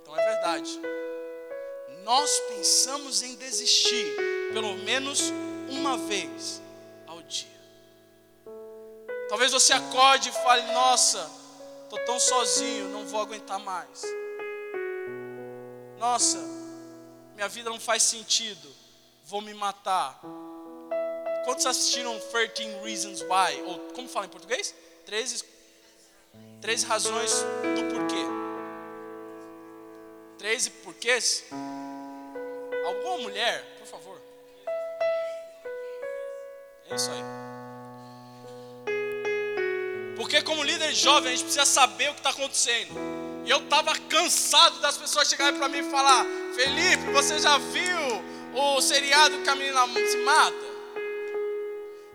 [0.02, 0.82] Então é verdade.
[2.04, 4.16] Nós pensamos em desistir
[4.54, 5.32] pelo menos
[5.70, 6.60] uma vez
[7.06, 7.62] ao dia.
[9.30, 11.30] Talvez você acorde e fale: Nossa,
[11.84, 14.02] estou tão sozinho, não vou aguentar mais.
[15.98, 16.38] Nossa,
[17.36, 18.70] minha vida não faz sentido,
[19.26, 20.20] vou me matar.
[21.44, 23.62] Quantos assistiram 13 Reasons Why?
[23.66, 24.76] Ou como fala em português?
[25.06, 25.44] 13,
[26.62, 28.26] 13 razões do porquê.
[30.38, 31.46] 13 porquês?
[32.86, 34.22] Alguma mulher, por favor.
[36.90, 37.24] É isso aí.
[40.16, 43.17] Porque como líder jovem, a gente precisa saber o que está acontecendo.
[43.48, 48.22] E eu estava cansado das pessoas chegarem para mim e falar: Felipe, você já viu
[48.54, 50.68] o seriado que a menina se mata?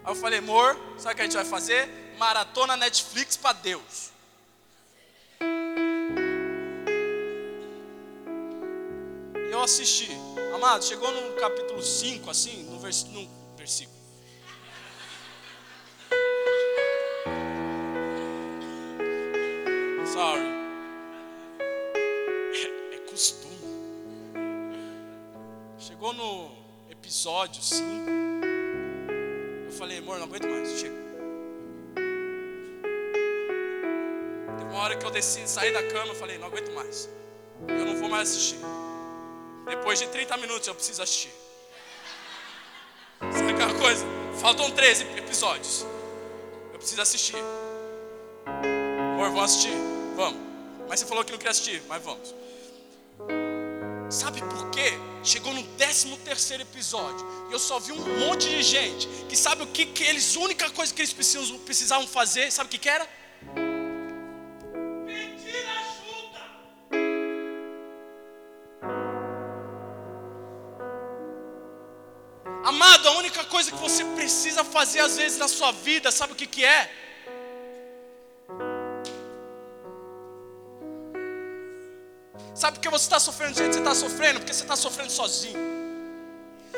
[0.05, 1.89] Aí eu falei, amor, sabe o que a gente vai fazer?
[2.19, 4.11] Maratona Netflix para Deus.
[9.49, 10.11] E eu assisti.
[10.55, 13.27] Amado, chegou no capítulo 5, assim, no, vers no
[13.57, 13.92] versículo.
[27.23, 27.85] Episódio 5.
[29.67, 30.69] Eu falei, amor, não aguento mais.
[30.81, 30.97] Chega.
[34.59, 37.09] Teve uma hora que eu desci, saí da cama, falei, não aguento mais.
[37.69, 38.59] Eu não vou mais assistir.
[39.67, 41.33] Depois de 30 minutos eu preciso assistir.
[43.21, 44.05] Sabe aquela coisa?
[44.41, 45.87] Faltam 13 episódios.
[46.73, 47.37] Eu preciso assistir.
[49.15, 49.77] Amor, vamos assistir?
[50.17, 50.41] Vamos.
[50.89, 52.35] Mas você falou que não queria assistir, mas vamos.
[54.13, 54.93] Sabe por quê?
[55.25, 59.63] Chegou no 13 terceiro episódio e eu só vi um monte de gente que sabe
[59.63, 62.77] o que, que eles, a única coisa que eles precisam, precisavam fazer, sabe o que,
[62.77, 63.09] que era?
[65.07, 66.41] Pedir ajuda.
[72.65, 76.37] Amado, a única coisa que você precisa fazer às vezes na sua vida, sabe o
[76.37, 77.12] que, que é?
[82.55, 84.41] Sabe por que você está sofrendo do jeito que você está sofrendo?
[84.41, 85.73] Porque você está sofrendo sozinho.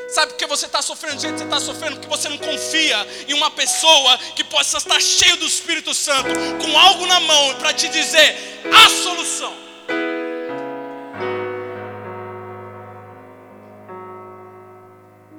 [0.08, 1.96] Sabe por que você está sofrendo do jeito que você está sofrendo?
[1.96, 2.96] Porque você não confia
[3.26, 6.28] em uma pessoa que possa estar cheio do Espírito Santo,
[6.62, 8.36] com algo na mão para te dizer
[8.72, 9.52] a solução.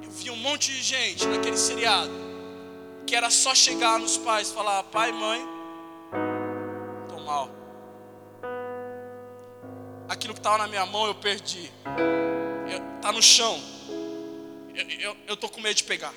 [0.04, 2.26] Eu vi um monte de gente naquele seriado
[3.06, 5.55] que era só chegar nos pais e falar: pai, mãe,
[10.16, 11.72] aquilo que estava na minha mão eu perdi.
[12.96, 13.62] Está no chão.
[15.28, 16.14] Eu estou com medo de pegar.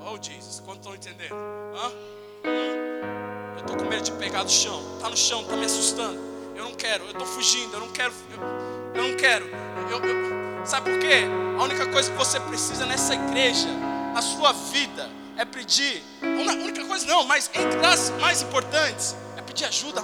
[0.00, 1.34] Oh Jesus, quanto estão entendendo?
[1.34, 1.92] Hã?
[3.56, 4.80] Eu estou com medo de pegar do chão.
[4.96, 6.18] Está no chão, está me assustando.
[6.56, 8.12] Eu não quero, eu estou fugindo, eu não quero.
[8.30, 9.44] Eu, eu não quero.
[9.90, 11.24] Eu, eu, sabe por quê?
[11.58, 13.68] A única coisa que você precisa nessa igreja,
[14.14, 16.02] na sua vida, é pedir.
[16.22, 20.02] A única coisa não, mas entre as mais importantes, é pedir ajuda,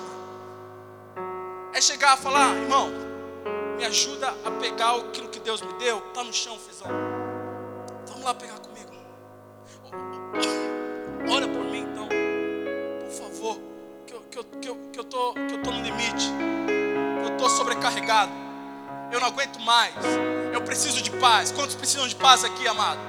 [1.81, 2.91] é chegar a falar, irmão,
[3.79, 6.87] me ajuda a pegar aquilo que Deus me deu, está no chão, fezão.
[8.07, 8.91] Vamos lá pegar comigo.
[11.33, 12.07] Ora por mim então,
[13.01, 13.59] por favor,
[14.07, 16.31] que eu, que eu, que eu, que eu, tô, que eu tô no limite,
[17.25, 18.33] eu estou sobrecarregado,
[19.11, 19.95] eu não aguento mais,
[20.53, 21.51] eu preciso de paz.
[21.51, 23.01] Quantos precisam de paz aqui, amado?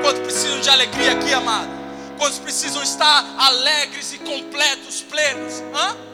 [0.00, 1.70] Quantos precisam de alegria aqui, amado?
[2.16, 5.60] Quantos precisam estar alegres e completos, plenos?
[5.74, 6.11] Hã?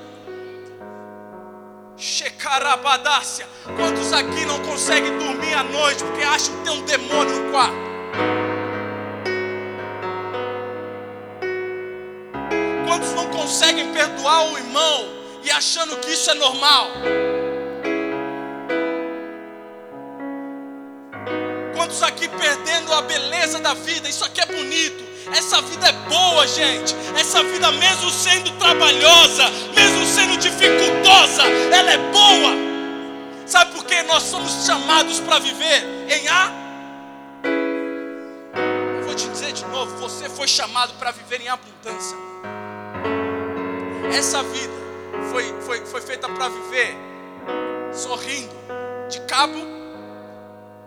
[1.99, 3.45] Shekarabadácia.
[3.77, 7.77] Quantos aqui não conseguem dormir à noite porque acham que tem um demônio no quarto?
[12.87, 15.09] Quantos não conseguem perdoar o irmão
[15.43, 16.89] e achando que isso é normal?
[21.75, 24.09] Quantos aqui perdendo a beleza da vida?
[24.09, 25.05] Isso aqui é bonito.
[25.37, 26.95] Essa vida é boa, gente.
[27.19, 32.69] Essa vida, mesmo sendo trabalhosa, mesmo sendo dificultosa, ela é boa.
[33.47, 36.53] Sabe por que nós somos chamados para viver em A?
[39.01, 42.17] Eu vou te dizer de novo: você foi chamado para viver em abundância.
[44.13, 44.73] Essa vida
[45.31, 46.97] foi, foi, foi feita para viver
[47.93, 48.55] sorrindo,
[49.09, 49.59] de cabo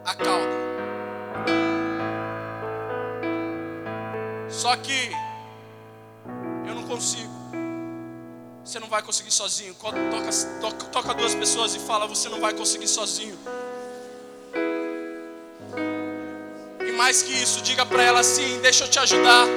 [0.06, 1.71] a cauda.
[4.62, 5.09] Só que
[6.68, 7.34] eu não consigo.
[8.64, 9.74] Você não vai conseguir sozinho.
[9.74, 9.97] Toca,
[10.62, 13.36] toca, toca duas pessoas e fala: Você não vai conseguir sozinho.
[16.80, 19.47] E mais que isso, diga para ela assim: Deixa eu te ajudar.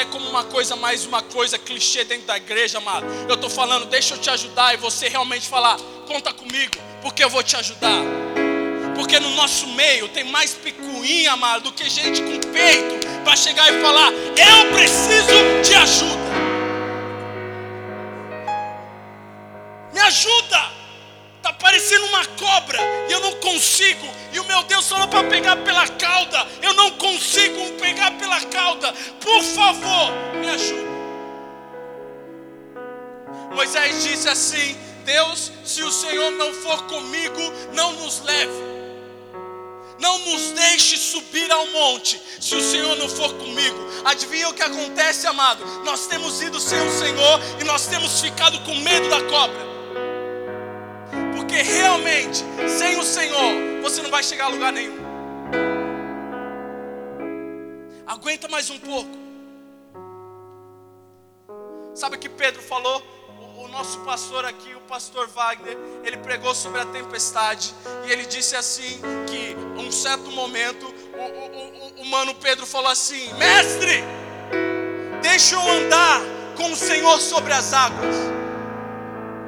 [0.00, 3.06] É como uma coisa mais uma coisa clichê dentro da igreja, amado.
[3.28, 7.30] Eu estou falando, deixa eu te ajudar e você realmente falar, conta comigo, porque eu
[7.30, 8.02] vou te ajudar.
[8.94, 13.72] Porque no nosso meio tem mais picuinha, amado, do que gente com peito para chegar
[13.72, 16.26] e falar, eu preciso de ajuda.
[19.92, 20.75] Me ajuda
[21.46, 24.06] está parecendo uma cobra e eu não consigo.
[24.32, 28.92] E o meu Deus falou para pegar pela cauda, eu não consigo pegar pela cauda.
[29.20, 30.96] Por favor, me ajuda.
[33.54, 37.40] Moisés disse assim: Deus, se o Senhor não for comigo,
[37.72, 38.66] não nos leve.
[40.00, 43.78] Não nos deixe subir ao monte, se o Senhor não for comigo.
[44.04, 45.64] Adivinha o que acontece, amado?
[45.84, 49.75] Nós temos ido sem o Senhor e nós temos ficado com medo da cobra.
[51.46, 54.96] Porque realmente, sem o Senhor, você não vai chegar a lugar nenhum.
[58.04, 59.16] Aguenta mais um pouco.
[61.94, 63.00] Sabe o que Pedro falou?
[63.58, 67.72] O nosso pastor aqui, o pastor Wagner, ele pregou sobre a tempestade
[68.04, 72.90] e ele disse assim que um certo momento o, o, o, o mano Pedro falou
[72.90, 74.02] assim: Mestre,
[75.22, 76.20] deixa eu andar
[76.56, 78.16] com o Senhor sobre as águas.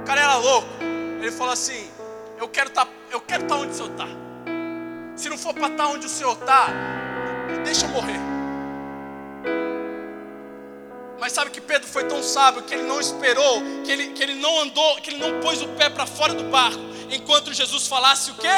[0.01, 0.79] O cara era louco.
[1.21, 1.88] Ele falou assim:
[2.39, 4.07] Eu quero tá, estar tá onde o Senhor está.
[5.17, 6.69] Se não for para estar tá onde o Senhor está,
[7.65, 8.21] deixa eu morrer.
[11.19, 14.35] Mas sabe que Pedro foi tão sábio que ele não esperou, que ele, que ele
[14.35, 16.81] não andou, que ele não pôs o pé para fora do barco,
[17.11, 18.49] enquanto Jesus falasse o quê?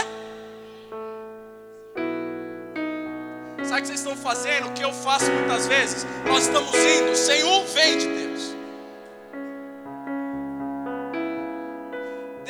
[3.65, 4.69] Sabe o que vocês estão fazendo?
[4.69, 6.05] O que eu faço muitas vezes?
[6.27, 8.60] Nós estamos indo sem o vem de Deus.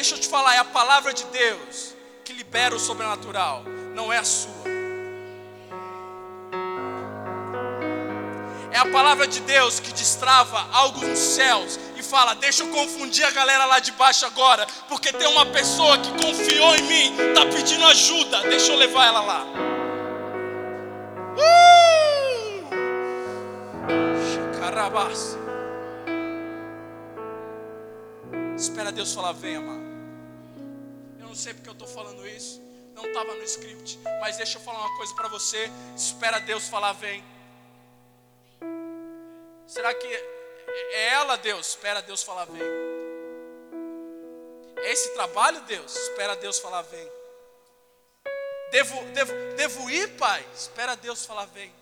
[0.00, 1.94] Deixa eu te falar, é a palavra de Deus
[2.24, 4.50] que libera o sobrenatural, não é a sua.
[8.72, 13.26] É a palavra de Deus que destrava algo nos céus e fala: Deixa eu confundir
[13.26, 17.44] a galera lá de baixo agora, porque tem uma pessoa que confiou em mim, está
[17.44, 19.44] pedindo ajuda, deixa eu levar ela lá.
[21.36, 21.60] Uh!
[28.56, 29.79] Espera Deus falar, vem, amado
[31.30, 32.60] não sei porque eu estou falando isso,
[32.92, 35.70] não estava no script, mas deixa eu falar uma coisa para você.
[35.96, 37.22] Espera Deus falar, vem.
[39.64, 41.68] Será que é ela, Deus?
[41.68, 42.60] Espera Deus falar, vem.
[44.78, 45.94] É esse trabalho, Deus?
[45.94, 47.08] Espera Deus falar, vem.
[48.72, 50.44] Devo, devo, devo ir, Pai?
[50.52, 51.72] Espera Deus falar, vem.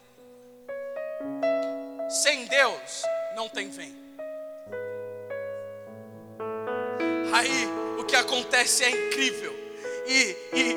[2.11, 3.03] Sem Deus,
[3.35, 3.97] não tem vem.
[7.33, 9.55] Aí, que acontece é incrível.
[10.07, 10.77] E, e,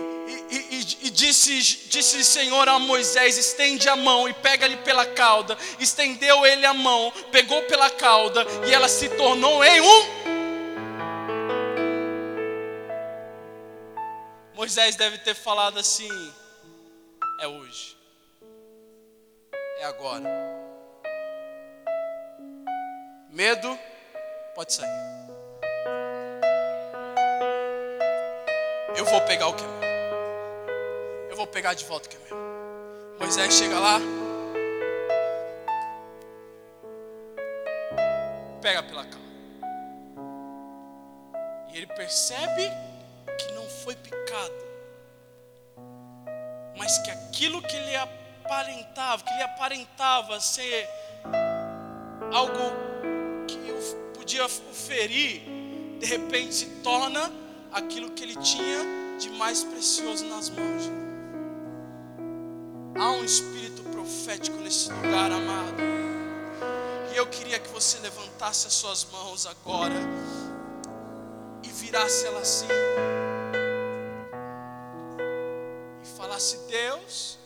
[0.51, 1.57] e, e, disse,
[1.87, 5.57] disse o Senhor a Moisés: estende a mão e pega-lhe pela cauda.
[5.79, 10.21] Estendeu ele a mão, pegou pela cauda e ela se tornou em um.
[14.53, 16.09] Moisés deve ter falado assim:
[17.39, 17.97] é hoje,
[19.79, 20.29] é agora.
[23.29, 23.79] Medo,
[24.53, 25.20] pode sair.
[28.97, 29.81] Eu vou pegar o que é meu.
[31.29, 32.41] Eu vou pegar de volta o que é meu.
[33.19, 33.99] Moisés chega lá,
[38.61, 39.21] pega pela cauda.
[41.71, 42.69] E ele percebe
[43.37, 44.65] que não foi picado,
[46.77, 50.89] mas que aquilo que ele aparentava, que ele aparentava ser
[52.33, 53.57] algo que
[54.17, 55.43] podia ferir,
[55.99, 57.40] de repente se torna
[57.71, 58.79] aquilo que ele tinha
[59.19, 60.91] de mais precioso nas mãos.
[62.95, 65.81] Há um espírito profético nesse lugar, amado.
[67.13, 69.95] E eu queria que você levantasse as suas mãos agora
[71.63, 72.67] e virasse ela assim.
[76.03, 77.39] E falasse: Deus,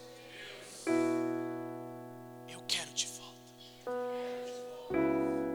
[2.50, 3.54] eu quero de volta.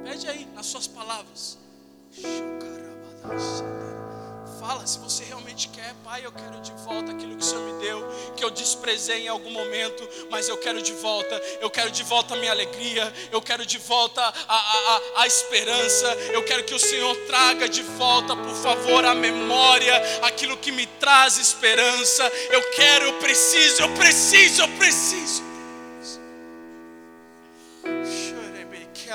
[0.05, 1.59] Pede aí, nas suas palavras.
[5.51, 8.51] Realmente quer, Pai, eu quero de volta aquilo que o Senhor me deu, que eu
[8.51, 12.53] desprezei em algum momento, mas eu quero de volta, eu quero de volta a minha
[12.53, 17.17] alegria, eu quero de volta a, a, a, a esperança, eu quero que o Senhor
[17.27, 22.25] traga de volta, por favor, a memória, aquilo que me traz esperança.
[22.51, 25.43] Eu quero, eu preciso, eu preciso, eu preciso.
[27.83, 29.11] Chorei que.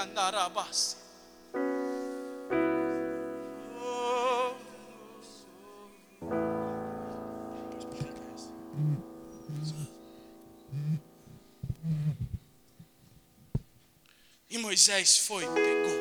[14.56, 15.95] E Moisés foi, pegou.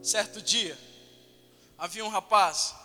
[0.00, 0.78] Certo dia,
[1.76, 2.76] havia um rapaz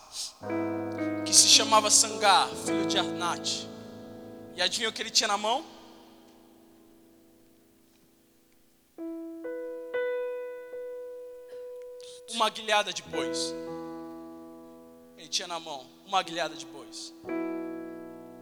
[1.23, 3.69] que se chamava Sangar, filho de Arnate.
[4.55, 5.63] E adivinha o que ele tinha na mão?
[12.31, 13.53] Uma guilhada de bois.
[15.15, 17.13] Ele tinha na mão uma guilhada de bois.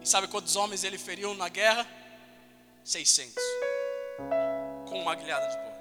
[0.06, 1.84] E sabe quantos homens ele feriu na guerra?
[2.84, 3.43] 600.
[4.88, 5.74] Com uma guilhada de boi.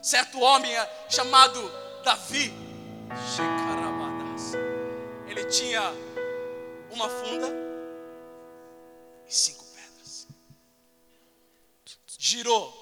[0.00, 0.70] Certo homem
[1.10, 1.60] chamado
[2.04, 2.52] Davi,
[5.26, 5.82] ele tinha
[6.92, 7.48] uma funda
[9.26, 10.28] e cinco pedras.
[12.16, 12.72] Girou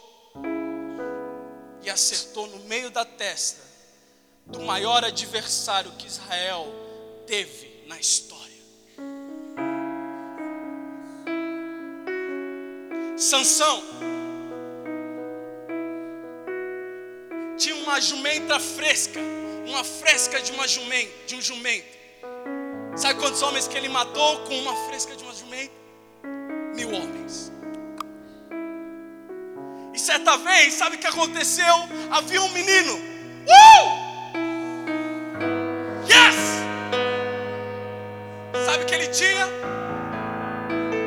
[1.82, 3.62] e acertou no meio da testa
[4.44, 6.66] do maior adversário que Israel
[7.26, 8.43] teve na história.
[13.16, 13.82] Sansão
[17.56, 19.20] tinha uma jumenta fresca,
[19.66, 21.86] uma fresca de uma jumenta, de um jumento.
[22.96, 25.72] Sabe quantos homens que ele matou com uma fresca de uma jumenta?
[26.74, 27.52] Mil homens.
[29.92, 31.74] E certa vez, sabe o que aconteceu?
[32.10, 32.94] Havia um menino.
[33.46, 34.04] Uh!
[36.08, 36.36] Yes!
[38.66, 39.46] Sabe o que ele tinha?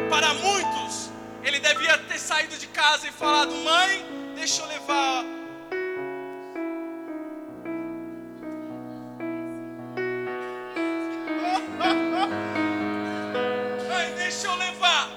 [0.09, 0.33] Para
[1.67, 4.05] devia ter saído de casa e falado: Mãe,
[4.35, 5.23] deixa eu levar.
[13.87, 15.09] Mãe, deixa eu levar.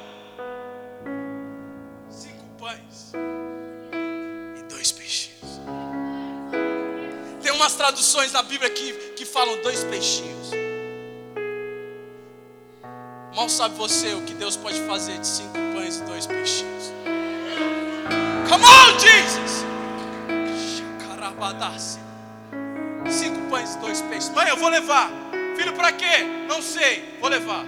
[2.11, 3.12] Cinco pães
[4.59, 5.61] e dois peixinhos.
[7.42, 10.51] Tem umas traduções na Bíblia que, que falam dois peixinhos.
[13.34, 16.93] Mal sabe você o que Deus pode fazer de cinco pães e dois peixinhos.
[18.49, 19.64] Come on, Jesus!
[23.11, 24.28] Cinco pães e dois peixes.
[24.30, 25.11] Mãe, eu vou levar.
[25.57, 26.22] Filho, para quê?
[26.49, 27.18] Não sei.
[27.20, 27.64] Vou levar.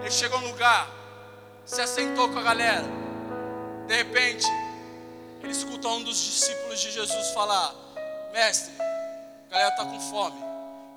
[0.00, 0.88] Ele chegou no lugar,
[1.64, 2.84] se assentou com a galera.
[3.88, 4.46] De repente,
[5.42, 7.74] ele escuta um dos discípulos de Jesus falar:
[8.32, 10.42] Mestre, a galera está com fome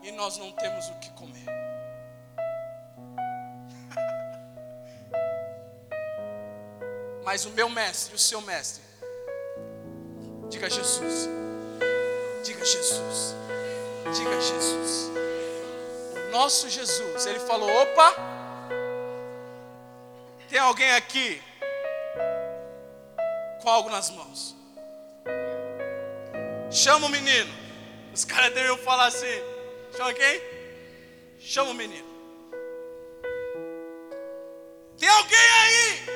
[0.03, 1.44] e nós não temos o que comer.
[7.25, 8.83] Mas o meu mestre, o seu mestre,
[10.47, 11.27] diga Jesus,
[12.43, 13.35] diga Jesus,
[14.15, 15.09] diga Jesus.
[16.27, 18.13] O nosso Jesus, ele falou: opa,
[20.47, 21.41] tem alguém aqui
[23.63, 24.55] com algo nas mãos.
[26.69, 27.51] Chama o menino.
[28.13, 29.41] Os caras devem falar assim:
[29.97, 30.41] chama quem?
[31.39, 32.07] Chama o menino.
[34.99, 36.14] Tem alguém aí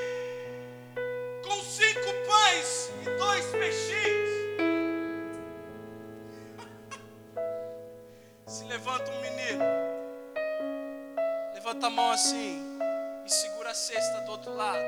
[8.49, 9.63] Se levanta um menino,
[11.53, 12.59] levanta a mão assim
[13.23, 14.83] e segura a cesta do outro lado.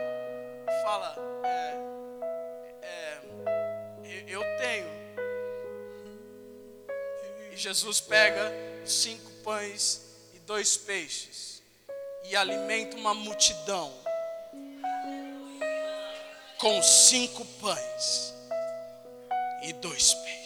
[0.68, 1.78] E fala: é,
[2.82, 5.01] é, eu tenho.
[7.53, 8.51] Jesus pega
[8.84, 10.01] cinco pães
[10.34, 11.62] e dois peixes
[12.24, 13.93] e alimenta uma multidão
[16.57, 18.34] com cinco pães
[19.62, 20.40] e dois peixes.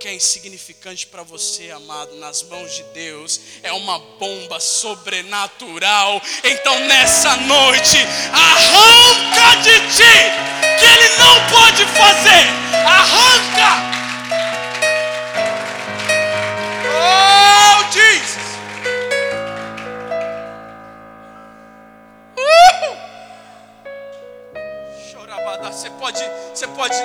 [0.00, 6.22] Que é insignificante para você, amado, nas mãos de Deus, é uma bomba sobrenatural.
[6.42, 7.98] Então, nessa noite,
[8.32, 12.46] arranca de ti que Ele não pode fazer.
[12.86, 13.89] Arranca.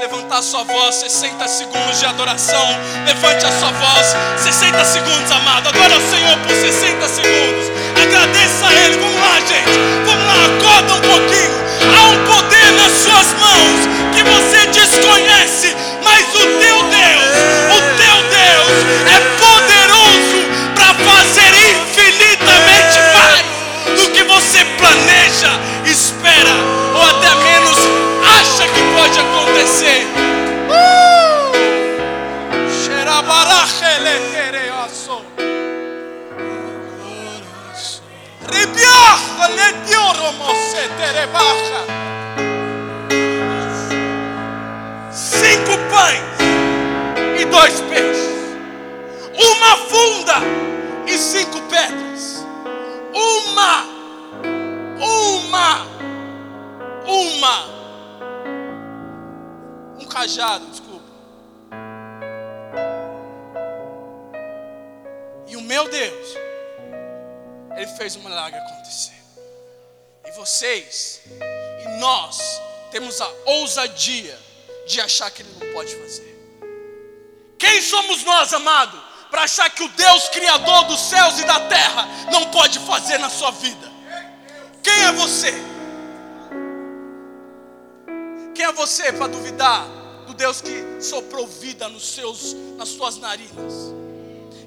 [0.06, 2.66] Levantar sua voz, 60 segundos de adoração.
[3.08, 5.70] Levante a sua voz, 60 segundos, amado.
[5.70, 7.66] Adora o Senhor por 60 segundos.
[8.00, 8.98] Agradeça a Ele.
[8.98, 9.80] Vamos lá, gente.
[10.06, 11.58] Vamos lá, acorda um pouquinho.
[11.90, 13.80] Há um poder nas suas mãos
[14.14, 17.34] que você desconhece, mas o teu Deus,
[17.74, 18.76] o teu Deus
[19.10, 20.40] é poderoso
[20.76, 26.54] para fazer infinitamente mais do que você planeja, espera
[26.94, 27.45] ou até
[29.06, 30.08] menos acha que pode acontecer.
[45.12, 46.22] Cinco pães
[47.40, 48.58] e dois peixes,
[49.34, 50.36] uma funda
[51.06, 52.46] e cinco pedras,
[53.14, 53.86] uma,
[55.00, 55.86] uma,
[57.06, 57.75] uma, um
[60.16, 61.04] cajado, desculpa.
[65.46, 66.38] E o meu Deus,
[67.76, 69.22] Ele fez um milagre acontecer.
[70.26, 71.22] E vocês
[71.84, 72.62] e nós
[72.92, 74.40] temos a ousadia
[74.88, 76.34] de achar que Ele não pode fazer.
[77.60, 78.98] Quem somos nós, amado,
[79.30, 83.30] para achar que o Deus Criador dos céus e da terra não pode fazer na
[83.30, 83.92] sua vida?
[84.82, 85.54] Quem é você?
[88.54, 90.05] Quem é você para duvidar
[90.36, 93.74] Deus que soprou vida nos seus, nas suas narinas?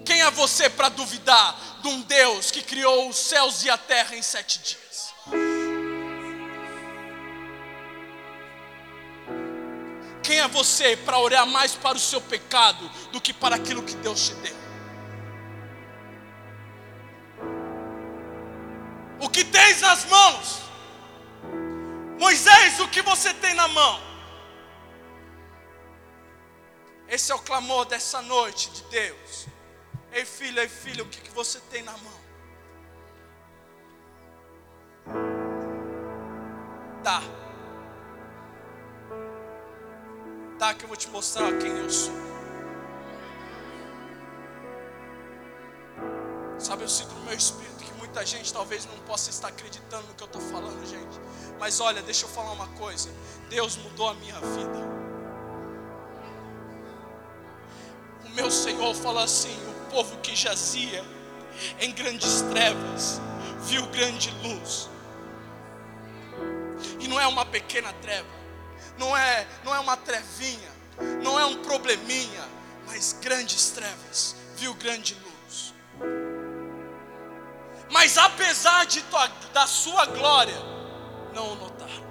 [0.04, 4.16] Quem é você para duvidar de um Deus que criou os céus e a terra
[4.16, 5.14] em sete dias?
[10.22, 13.94] Quem é você para olhar mais para o seu pecado do que para aquilo que
[13.96, 14.56] Deus te deu?
[19.20, 20.58] O que tens nas mãos?
[22.18, 24.07] Moisés, o que você tem na mão?
[27.08, 29.46] Esse é o clamor dessa noite de Deus.
[30.12, 32.20] Ei filho, ei filho, o que, que você tem na mão?
[37.02, 37.22] Dá.
[40.58, 42.12] Dá que eu vou te mostrar quem eu sou.
[46.58, 50.14] Sabe, eu sinto no meu espírito que muita gente talvez não possa estar acreditando no
[50.14, 51.18] que eu estou falando, gente.
[51.58, 53.08] Mas olha, deixa eu falar uma coisa.
[53.48, 55.07] Deus mudou a minha vida.
[58.38, 61.04] Meu Senhor falou assim: o povo que jazia
[61.80, 63.20] em grandes trevas
[63.62, 64.88] viu grande luz.
[67.00, 68.28] E não é uma pequena treva,
[68.96, 70.70] não é, não é uma trevinha,
[71.20, 72.48] não é um probleminha,
[72.86, 75.74] mas grandes trevas viu grande luz.
[77.90, 80.56] Mas apesar de tua, da sua glória,
[81.34, 82.08] não o notaram.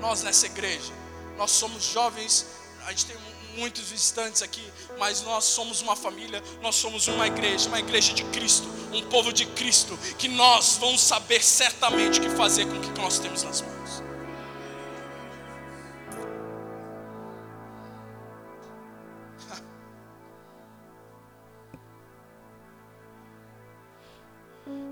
[0.00, 0.92] Nós nessa igreja,
[1.36, 2.59] nós somos jovens,
[2.90, 3.16] a gente tem
[3.56, 4.68] muitos visitantes aqui,
[4.98, 9.32] mas nós somos uma família, nós somos uma igreja, uma igreja de Cristo, um povo
[9.32, 13.44] de Cristo, que nós vamos saber certamente o que fazer com o que nós temos
[13.44, 14.02] nas mãos.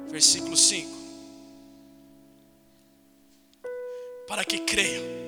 [0.09, 0.97] Versículo 5.
[4.29, 5.28] Para que creiam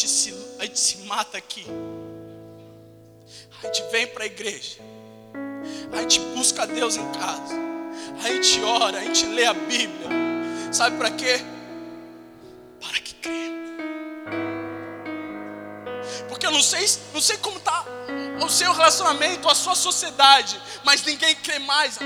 [0.00, 1.66] gente se, a gente se mata aqui.
[3.62, 4.78] A gente vem para a igreja.
[5.92, 7.54] A gente busca Deus em casa.
[8.24, 10.08] A gente ora, a gente lê a Bíblia.
[10.72, 11.40] Sabe para quê?
[12.80, 13.50] Para que creia.
[16.28, 17.84] Porque eu não sei, não sei como está
[18.42, 21.98] o seu relacionamento, a sua sociedade, mas ninguém crê mais.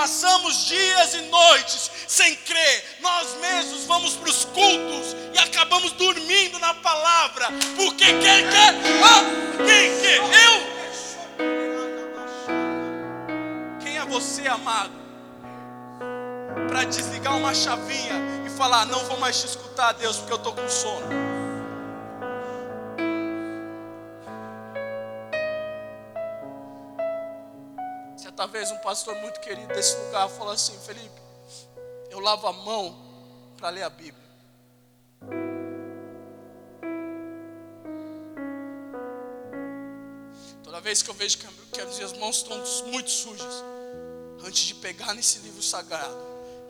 [0.00, 2.84] Passamos dias e noites sem crer.
[3.02, 7.48] Nós mesmos vamos para os cultos e acabamos dormindo na palavra.
[7.76, 10.20] Porque quer, quem quer?
[10.46, 10.70] Eu.
[13.80, 14.94] Quem é você, amado?
[16.66, 18.14] Para desligar uma chavinha
[18.46, 21.29] e falar: Não vou mais te escutar, Deus, porque eu estou com sono.
[28.50, 31.20] vez um pastor muito querido desse lugar falou assim: Felipe,
[32.10, 32.94] eu lavo a mão
[33.56, 34.20] para ler a Bíblia.
[40.62, 42.56] Toda vez que eu vejo que as minhas mãos estão
[42.90, 43.64] muito sujas,
[44.44, 46.16] antes de pegar nesse livro sagrado,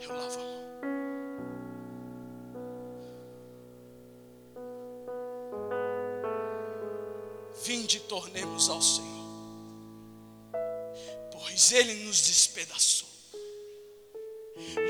[0.00, 0.60] eu lavo a mão.
[7.62, 9.19] Vinde e tornemos ao Senhor
[11.60, 13.08] pois Ele nos despedaçou,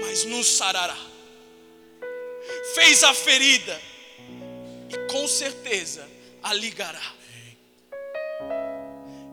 [0.01, 0.97] mas nos sarará,
[2.75, 3.81] fez a ferida
[4.89, 6.09] e com certeza
[6.41, 7.03] a ligará.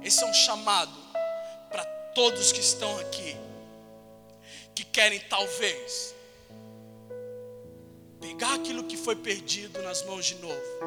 [0.03, 0.97] Esse é um chamado
[1.69, 1.85] para
[2.15, 3.35] todos que estão aqui,
[4.73, 6.15] que querem talvez
[8.19, 10.79] pegar aquilo que foi perdido nas mãos de novo,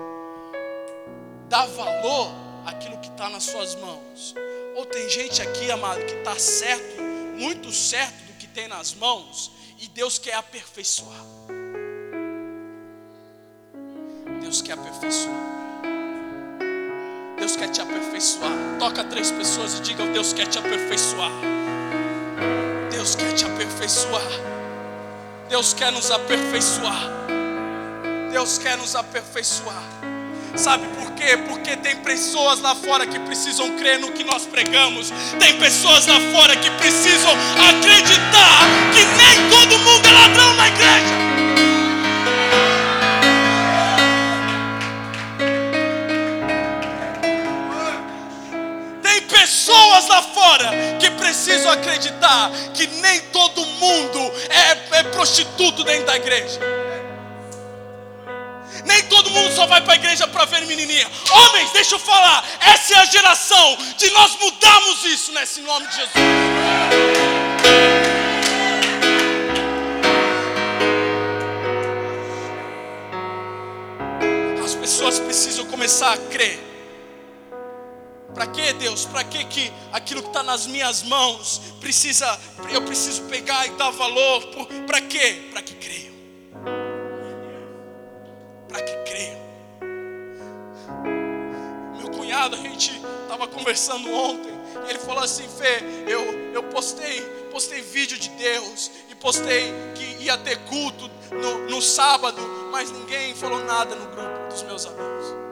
[1.48, 2.32] dar valor
[2.66, 4.34] àquilo que está nas suas mãos.
[4.76, 7.00] Ou tem gente aqui, amado, que está certo,
[7.36, 11.24] muito certo do que tem nas mãos, e Deus quer aperfeiçoar.
[14.40, 15.60] Deus quer aperfeiçoar.
[17.38, 18.52] Deus quer te aperfeiçoar.
[18.78, 21.32] Toca três pessoas e diga: Deus quer te aperfeiçoar.
[22.90, 24.22] Deus quer te aperfeiçoar.
[25.48, 27.10] Deus quer nos aperfeiçoar.
[28.30, 29.82] Deus quer nos aperfeiçoar.
[30.56, 30.86] Sabe
[31.20, 31.36] quê?
[31.36, 35.12] Porque tem pessoas lá fora que precisam crer no que nós pregamos.
[35.38, 37.32] Tem pessoas lá fora que precisam
[37.68, 38.60] acreditar
[38.94, 41.30] que nem todo mundo é ladrão na igreja.
[49.28, 54.18] pessoas lá fora que precisam acreditar que nem todo mundo
[54.48, 56.79] é, é prostituto dentro da igreja.
[59.30, 61.08] Todo mundo só vai para a igreja para ver menininha.
[61.30, 62.44] Homens, deixa eu falar.
[62.60, 66.14] Essa é a geração de nós mudarmos isso nesse nome de Jesus.
[74.64, 76.58] As pessoas precisam começar a crer
[78.34, 79.04] para que Deus?
[79.04, 82.26] Para que que aquilo que está nas minhas mãos precisa,
[82.72, 84.44] eu preciso pegar e dar valor?
[84.88, 85.50] Para quê?
[85.52, 86.09] Para que creiam.
[88.70, 89.40] Para que creiam.
[91.98, 94.52] Meu cunhado, a gente estava conversando ontem,
[94.86, 100.22] e ele falou assim, Fê, eu, eu postei, postei vídeo de Deus, e postei que
[100.22, 102.40] ia ter culto no, no sábado,
[102.70, 105.49] mas ninguém falou nada no grupo dos meus amigos.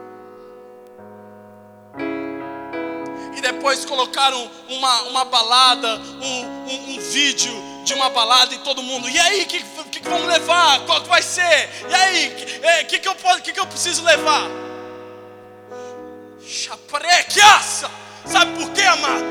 [3.39, 8.83] E depois colocaram uma, uma balada, um, um, um vídeo de uma balada e todo
[8.83, 10.81] mundo, e aí, o que, que, que, vamos levar?
[10.81, 11.71] Qual que vai ser?
[11.89, 14.43] E aí, o é, que, que, eu, que, que eu preciso levar?
[16.45, 17.89] Chaparequiaça!
[18.27, 19.25] Sabe por quê, amado?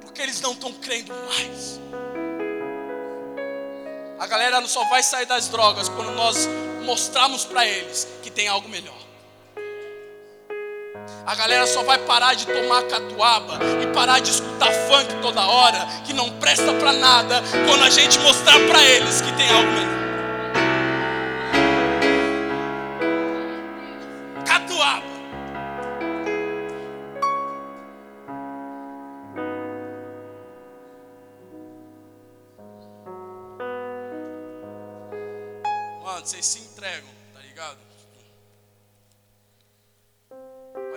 [0.00, 1.80] Porque eles não estão crendo mais.
[4.20, 6.48] A galera só vai sair das drogas quando nós
[6.84, 9.09] mostrarmos para eles que tem algo melhor.
[11.30, 15.78] A galera só vai parar de tomar catuaba e parar de escutar funk toda hora,
[16.04, 20.00] que não presta para nada, quando a gente mostrar para eles que tem algo melhor.
[24.44, 25.06] Catuaba.
[36.02, 37.20] Mano, vocês se entregam.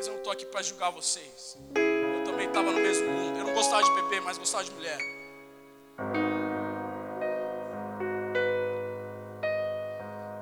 [0.04, 1.58] Mas eu não estou aqui para julgar vocês.
[1.76, 3.40] Eu também estava no mesmo mundo.
[3.40, 4.98] Eu não gostava de beber, mas gostava de mulher.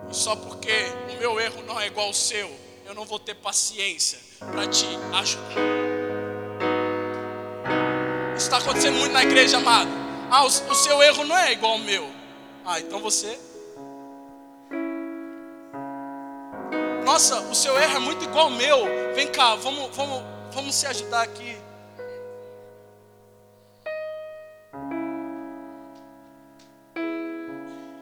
[0.09, 0.71] E só porque
[1.13, 2.49] o meu erro não é igual ao seu,
[2.87, 5.53] eu não vou ter paciência para te ajudar.
[8.35, 9.91] Isso está acontecendo muito na igreja, amado.
[10.31, 12.09] Ah, o, o seu erro não é igual ao meu.
[12.65, 13.37] Ah, então você
[17.05, 19.00] Nossa, o seu erro é muito igual ao meu.
[19.13, 21.57] Vem cá, vamos, vamos, vamos se ajudar aqui.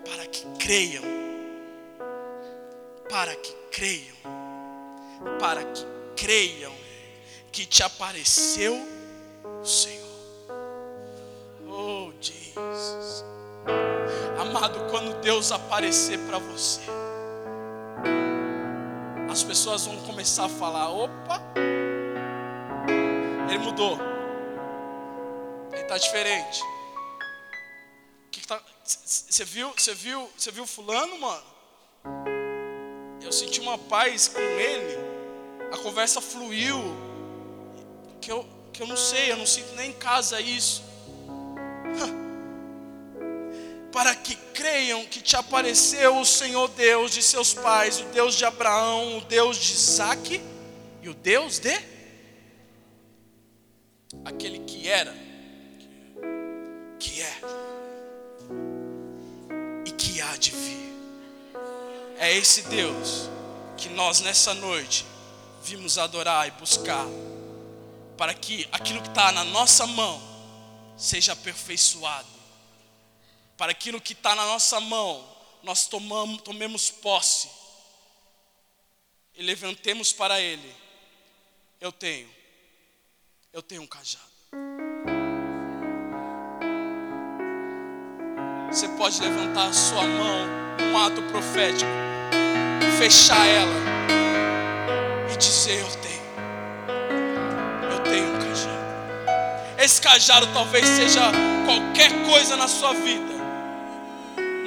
[0.05, 1.03] Para que creiam.
[3.09, 4.15] Para que creiam.
[5.39, 5.85] Para que
[6.15, 6.73] creiam
[7.51, 8.79] que te apareceu
[9.61, 10.07] o Senhor.
[11.67, 13.25] Oh, Jesus.
[14.39, 16.81] Amado, quando Deus aparecer para você
[19.29, 21.41] as pessoas vão começar a falar: opa,
[23.47, 23.97] ele mudou,
[25.71, 26.61] ele está diferente.
[28.31, 31.43] Você tá, viu, você viu, você viu fulano, mano?
[33.21, 34.97] Eu senti uma paz com ele,
[35.71, 36.81] a conversa fluiu,
[38.19, 40.83] que eu, que eu não sei, eu não sinto nem em casa isso.
[43.91, 48.43] Para que creiam que te apareceu o Senhor Deus de seus pais, o Deus de
[48.43, 50.41] Abraão, o Deus de Isaac
[51.01, 51.79] e o Deus de
[54.25, 55.15] aquele que era,
[56.99, 57.39] que é
[59.85, 60.93] e que há de vir.
[62.17, 63.29] É esse Deus
[63.77, 65.05] que nós nessa noite
[65.63, 67.05] vimos adorar e buscar,
[68.17, 70.21] para que aquilo que está na nossa mão
[70.97, 72.27] seja aperfeiçoado,
[73.59, 77.49] para aquilo que está na nossa mão nós tomamos, tomemos posse
[79.35, 80.73] e levantemos para Ele.
[81.81, 82.29] Eu tenho,
[83.51, 84.23] eu tenho um cajado.
[88.71, 90.47] Você pode levantar a sua mão
[90.79, 91.91] num ato profético,
[92.97, 93.73] fechar ela
[95.33, 96.23] e dizer: Eu tenho,
[97.91, 99.83] eu tenho um cajado.
[99.83, 101.21] Esse cajado talvez seja
[101.65, 103.38] qualquer coisa na sua vida,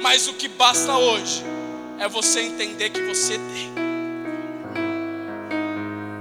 [0.03, 1.41] mas o que basta hoje
[1.97, 3.73] é você entender que você tem.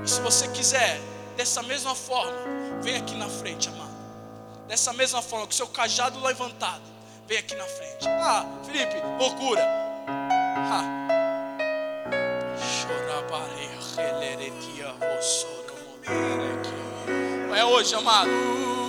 [0.05, 1.01] E se você quiser,
[1.37, 2.33] dessa mesma forma,
[2.80, 3.91] vem aqui na frente, amado.
[4.68, 6.83] Dessa mesma forma, com seu cajado levantado,
[7.26, 8.09] vem aqui na frente.
[8.09, 9.62] Ah, Felipe, loucura.
[10.07, 11.03] Ah.
[17.57, 18.82] É hoje, amado.